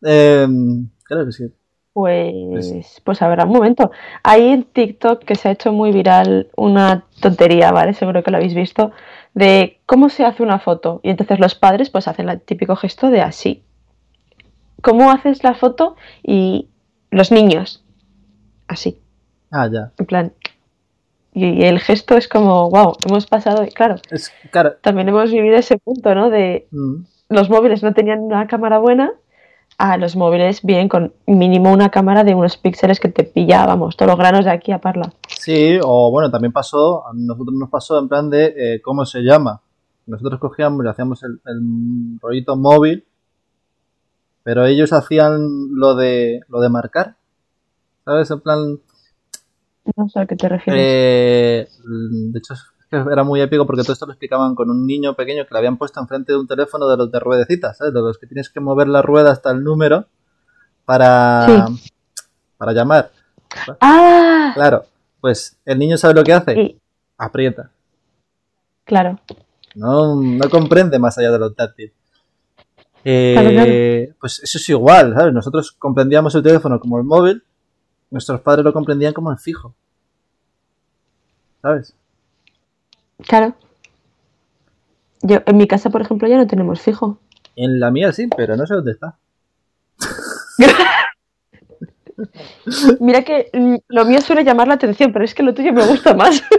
Eh, 0.05 0.45
claro 1.05 1.25
que 1.25 1.31
sí. 1.31 1.45
Pues, 1.93 3.01
pues 3.03 3.21
habrá 3.21 3.45
un 3.45 3.51
momento. 3.53 3.91
Hay 4.23 4.47
en 4.49 4.63
TikTok 4.63 5.23
que 5.23 5.35
se 5.35 5.47
ha 5.49 5.51
hecho 5.51 5.71
muy 5.71 5.91
viral 5.91 6.47
una 6.57 7.05
tontería, 7.21 7.71
¿vale? 7.71 7.93
Seguro 7.93 8.23
que 8.23 8.31
lo 8.31 8.37
habéis 8.37 8.55
visto, 8.55 8.91
de 9.35 9.79
cómo 9.85 10.09
se 10.09 10.25
hace 10.25 10.41
una 10.41 10.59
foto. 10.59 10.99
Y 11.03 11.11
entonces 11.11 11.39
los 11.39 11.53
padres 11.55 11.89
pues 11.91 12.07
hacen 12.07 12.29
el 12.29 12.41
típico 12.41 12.75
gesto 12.75 13.09
de 13.11 13.21
así. 13.21 13.63
¿Cómo 14.81 15.11
haces 15.11 15.43
la 15.43 15.53
foto? 15.53 15.95
Y 16.23 16.67
los 17.11 17.31
niños, 17.31 17.83
así, 18.67 18.99
Ah, 19.51 19.69
ya. 19.71 19.91
en 19.97 20.05
plan. 20.07 20.33
Y 21.35 21.63
el 21.63 21.79
gesto 21.79 22.17
es 22.17 22.27
como, 22.27 22.69
wow, 22.69 22.95
hemos 23.07 23.25
pasado, 23.27 23.63
y 23.63 23.69
claro, 23.69 23.95
Es, 24.11 24.31
claro. 24.51 24.73
también 24.81 25.09
hemos 25.09 25.31
vivido 25.31 25.55
ese 25.55 25.77
punto, 25.77 26.13
¿no? 26.15 26.29
De 26.29 26.67
mm, 26.71 26.95
los 27.29 27.49
móviles 27.49 27.81
no 27.83 27.93
tenían 27.93 28.19
una 28.19 28.45
cámara 28.47 28.77
buena, 28.79 29.11
a 29.77 29.97
los 29.97 30.15
móviles 30.15 30.61
vienen 30.63 30.87
con 30.89 31.13
mínimo 31.25 31.71
una 31.71 31.89
cámara 31.89 32.23
de 32.23 32.35
unos 32.35 32.57
píxeles 32.57 32.99
que 32.99 33.09
te 33.09 33.23
pilla, 33.23 33.65
vamos, 33.65 33.97
todos 33.97 34.09
los 34.11 34.17
granos 34.19 34.45
de 34.45 34.51
aquí 34.51 34.71
a 34.71 34.79
parla. 34.79 35.11
Sí, 35.27 35.77
o 35.83 36.11
bueno, 36.11 36.29
también 36.31 36.51
pasó, 36.53 37.05
a 37.07 37.11
nosotros 37.13 37.55
nos 37.57 37.69
pasó 37.69 37.99
en 37.99 38.07
plan 38.07 38.29
de 38.29 38.53
eh, 38.57 38.81
cómo 38.81 39.05
se 39.05 39.21
llama. 39.21 39.61
Nosotros 40.05 40.39
cogíamos 40.39 40.85
y 40.85 40.87
hacíamos 40.89 41.23
el, 41.23 41.39
el 41.45 42.19
rollito 42.21 42.55
móvil, 42.55 43.05
pero 44.43 44.65
ellos 44.65 44.91
hacían 44.93 45.75
lo 45.75 45.95
de 45.95 46.41
lo 46.49 46.59
de 46.61 46.69
marcar. 46.69 47.15
¿Sabes? 48.05 48.29
En 48.31 48.41
plan, 48.41 48.79
No 49.95 50.09
sé 50.09 50.19
a 50.19 50.25
qué 50.25 50.35
te 50.35 50.49
refieres. 50.49 50.81
eh, 50.85 51.67
de 51.83 52.37
hecho, 52.39 52.53
era 52.97 53.23
muy 53.23 53.41
épico 53.41 53.65
porque 53.65 53.83
todo 53.83 53.93
esto 53.93 54.05
lo 54.05 54.13
explicaban 54.13 54.55
con 54.55 54.69
un 54.69 54.85
niño 54.85 55.15
pequeño 55.15 55.45
que 55.45 55.53
le 55.53 55.57
habían 55.57 55.77
puesto 55.77 55.99
enfrente 55.99 56.33
de 56.33 56.39
un 56.39 56.47
teléfono 56.47 56.87
de 56.87 56.97
los 56.97 57.11
de 57.11 57.19
ruedecitas, 57.19 57.77
¿sabes? 57.77 57.93
De 57.93 58.01
los 58.01 58.17
que 58.17 58.27
tienes 58.27 58.49
que 58.49 58.59
mover 58.59 58.87
la 58.87 59.01
rueda 59.01 59.31
hasta 59.31 59.51
el 59.51 59.63
número 59.63 60.05
para, 60.85 61.67
para 62.57 62.73
llamar. 62.73 63.11
¡Ah! 63.79 64.51
Claro, 64.53 64.85
pues 65.21 65.57
el 65.65 65.79
niño 65.79 65.97
sabe 65.97 66.13
lo 66.13 66.23
que 66.23 66.33
hace, 66.33 66.79
aprieta. 67.17 67.71
claro, 68.83 69.19
No, 69.75 70.15
no 70.21 70.49
comprende 70.49 70.99
más 70.99 71.17
allá 71.17 71.31
de 71.31 71.39
lo 71.39 71.53
táctil. 71.53 71.91
Eh, 73.05 73.35
Claro, 73.37 74.15
Pues 74.19 74.39
eso 74.43 74.57
es 74.57 74.69
igual, 74.69 75.13
¿sabes? 75.13 75.33
Nosotros 75.33 75.71
comprendíamos 75.71 76.33
el 76.35 76.43
teléfono 76.43 76.79
como 76.79 76.97
el 76.97 77.03
móvil, 77.03 77.43
nuestros 78.09 78.41
padres 78.41 78.63
lo 78.63 78.73
comprendían 78.73 79.13
como 79.13 79.31
el 79.31 79.37
fijo. 79.37 79.75
¿Sabes? 81.61 81.95
Claro. 83.17 83.55
Yo, 85.21 85.41
en 85.45 85.57
mi 85.57 85.67
casa, 85.67 85.89
por 85.89 86.01
ejemplo, 86.01 86.27
ya 86.27 86.37
no 86.37 86.47
tenemos 86.47 86.81
fijo. 86.81 87.19
En 87.55 87.79
la 87.79 87.91
mía 87.91 88.11
sí, 88.11 88.27
pero 88.35 88.57
no 88.57 88.65
sé 88.65 88.75
dónde 88.75 88.91
está. 88.91 89.17
Mira 92.99 93.23
que 93.23 93.49
mm, 93.53 93.75
lo 93.87 94.05
mío 94.05 94.21
suele 94.21 94.43
llamar 94.43 94.67
la 94.67 94.75
atención, 94.75 95.13
pero 95.13 95.25
es 95.25 95.33
que 95.33 95.43
lo 95.43 95.53
tuyo 95.53 95.73
me 95.73 95.85
gusta 95.85 96.13
más. 96.13 96.41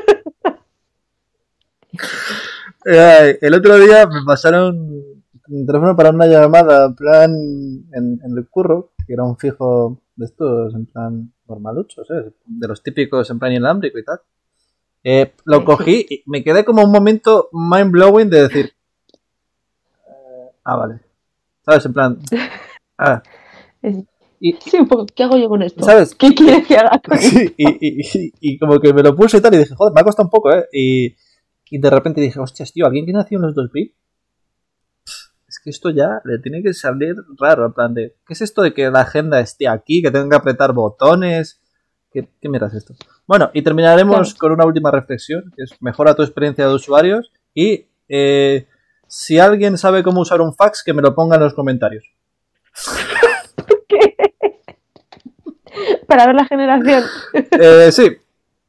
El 2.84 3.54
otro 3.54 3.78
día 3.78 4.06
me 4.06 4.22
pasaron 4.26 5.02
el 5.48 5.66
teléfono 5.66 5.96
para 5.96 6.10
una 6.10 6.26
llamada, 6.26 6.86
en 6.86 6.94
plan, 6.94 7.30
en, 7.92 8.20
en 8.22 8.36
el 8.36 8.46
curro, 8.48 8.90
que 9.06 9.14
era 9.14 9.24
un 9.24 9.38
fijo 9.38 10.02
de 10.16 10.26
estos, 10.26 10.74
en 10.74 10.86
plan, 10.86 11.32
normaluchos, 11.48 12.10
¿eh? 12.10 12.32
De 12.44 12.68
los 12.68 12.82
típicos, 12.82 13.30
en 13.30 13.38
plan, 13.38 13.52
inalámbrico 13.52 13.98
y 13.98 14.04
tal. 14.04 14.20
Eh, 15.04 15.34
lo 15.44 15.64
cogí 15.64 16.06
y 16.08 16.22
me 16.26 16.42
quedé 16.42 16.64
como 16.64 16.82
un 16.82 16.90
momento 16.90 17.50
mind 17.52 17.90
blowing 17.92 18.30
de 18.30 18.42
decir, 18.48 18.72
ah, 20.64 20.76
vale. 20.76 21.00
¿Sabes? 21.64 21.86
En 21.86 21.92
plan, 21.92 22.18
ah. 22.98 23.22
Y, 24.40 24.52
Sí, 24.60 24.78
un 24.78 24.88
poco, 24.88 25.06
¿qué 25.14 25.22
hago 25.24 25.36
yo 25.36 25.48
con 25.48 25.62
esto? 25.62 25.84
¿Sabes? 25.84 26.14
¿Qué 26.14 26.34
quieres 26.34 26.66
que 26.66 26.76
haga 26.76 27.00
con? 27.06 27.18
Sí, 27.18 27.54
y, 27.56 27.68
y- 27.80 28.32
y 28.40 28.58
como 28.58 28.78
que 28.80 28.92
me 28.92 29.02
lo 29.02 29.14
puse 29.14 29.38
y 29.38 29.40
tal, 29.40 29.54
y 29.54 29.58
dije, 29.58 29.74
joder, 29.74 29.94
me 29.94 30.00
ha 30.00 30.04
costado 30.04 30.26
un 30.26 30.30
poco, 30.30 30.52
¿eh? 30.52 30.66
Y, 30.72 31.14
y 31.70 31.78
de 31.78 31.90
repente 31.90 32.20
dije, 32.20 32.40
hostias, 32.40 32.72
tío, 32.72 32.84
¿alguien 32.86 33.06
que 33.06 33.12
nació 33.12 33.38
en 33.38 33.42
los 33.42 33.54
2000? 33.54 33.94
Es 35.48 35.60
que 35.62 35.70
esto 35.70 35.90
ya 35.90 36.20
le 36.24 36.38
tiene 36.40 36.62
que 36.62 36.74
salir 36.74 37.14
raro, 37.38 37.64
en 37.66 37.72
plan 37.72 37.94
de, 37.94 38.16
¿qué 38.26 38.32
es 38.34 38.40
esto 38.42 38.60
de 38.62 38.74
que 38.74 38.90
la 38.90 39.00
agenda 39.02 39.40
esté 39.40 39.68
aquí, 39.68 40.02
que 40.02 40.10
tenga 40.10 40.28
que 40.30 40.36
apretar 40.36 40.72
botones? 40.72 41.60
¿Qué, 42.14 42.26
qué 42.40 42.48
es 42.48 42.74
esto? 42.74 42.94
Bueno, 43.26 43.50
y 43.52 43.62
terminaremos 43.62 44.34
con 44.34 44.52
una 44.52 44.64
última 44.64 44.92
reflexión, 44.92 45.52
que 45.56 45.64
es 45.64 45.82
mejora 45.82 46.14
tu 46.14 46.22
experiencia 46.22 46.68
de 46.68 46.72
usuarios 46.72 47.32
y 47.52 47.86
eh, 48.08 48.68
si 49.08 49.40
alguien 49.40 49.76
sabe 49.76 50.04
cómo 50.04 50.20
usar 50.20 50.40
un 50.40 50.54
fax, 50.54 50.84
que 50.84 50.94
me 50.94 51.02
lo 51.02 51.12
ponga 51.12 51.34
en 51.34 51.42
los 51.42 51.54
comentarios. 51.54 52.04
Para 56.06 56.26
ver 56.26 56.36
la 56.36 56.44
generación. 56.44 57.02
Eh, 57.32 57.90
sí, 57.90 58.16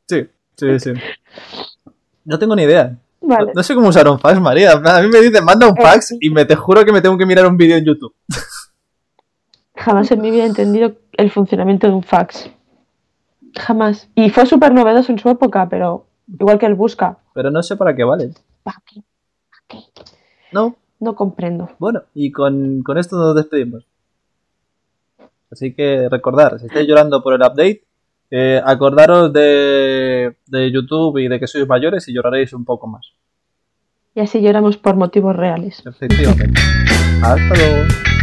sí, 0.08 0.28
sí, 0.56 0.80
sí. 0.80 0.94
No 2.24 2.40
tengo 2.40 2.56
ni 2.56 2.64
idea. 2.64 2.98
Vale. 3.22 3.52
No 3.54 3.62
sé 3.62 3.76
cómo 3.76 3.90
usar 3.90 4.10
un 4.10 4.20
fax, 4.20 4.42
María. 4.42 4.72
A 4.72 5.02
mí 5.04 5.08
me 5.08 5.22
dicen, 5.22 5.46
manda 5.46 5.68
un 5.68 5.76
fax 5.76 6.16
y 6.20 6.32
me 6.32 6.46
te 6.46 6.56
juro 6.56 6.84
que 6.84 6.92
me 6.92 7.02
tengo 7.02 7.16
que 7.16 7.28
mirar 7.28 7.46
un 7.46 7.58
vídeo 7.58 7.78
en 7.78 7.86
YouTube. 7.86 8.16
Jamás 9.76 10.10
en 10.10 10.22
mi 10.22 10.32
vida 10.32 10.46
he 10.46 10.48
entendido 10.48 10.96
el 11.14 11.30
funcionamiento 11.30 11.86
de 11.86 11.94
un 11.94 12.02
fax. 12.02 12.50
Jamás. 13.58 14.10
Y 14.16 14.30
fue 14.30 14.46
súper 14.46 14.74
novedoso 14.74 15.12
en 15.12 15.20
su 15.20 15.30
época, 15.30 15.68
pero 15.70 16.08
igual 16.28 16.60
que 16.60 16.66
el 16.66 16.76
busca. 16.76 17.18
Pero 17.34 17.52
no 17.52 17.64
sé 17.64 17.76
para 17.78 17.96
qué 17.96 18.04
vale. 18.04 18.32
¿Para 18.64 18.82
qué? 18.86 19.02
¿Para 19.50 19.64
qué? 19.68 19.80
No. 20.52 20.76
No 21.00 21.16
comprendo. 21.16 21.70
Bueno, 21.78 22.04
y 22.14 22.32
con, 22.32 22.82
con 22.82 22.98
esto 22.98 23.18
nos 23.18 23.36
despedimos. 23.36 23.86
Así 25.52 25.74
que 25.74 26.08
recordar, 26.10 26.60
si 26.60 26.68
estáis 26.68 26.88
llorando 26.88 27.22
por 27.22 27.34
el 27.34 27.42
update, 27.42 27.84
eh, 28.32 28.62
acordaros 28.64 29.32
de, 29.32 30.36
de 30.48 30.72
YouTube 30.72 31.18
y 31.20 31.28
de 31.28 31.40
que 31.40 31.48
sois 31.48 31.68
mayores 31.68 32.08
y 32.08 32.14
lloraréis 32.14 32.54
un 32.54 32.66
poco 32.66 32.88
más. 32.88 33.12
Y 34.16 34.22
así 34.22 34.42
lloramos 34.42 34.78
por 34.78 34.96
motivos 34.96 35.36
reales. 35.36 35.84
Efectivamente. 35.86 36.60
Hasta 37.22 37.56
luego. 37.56 38.15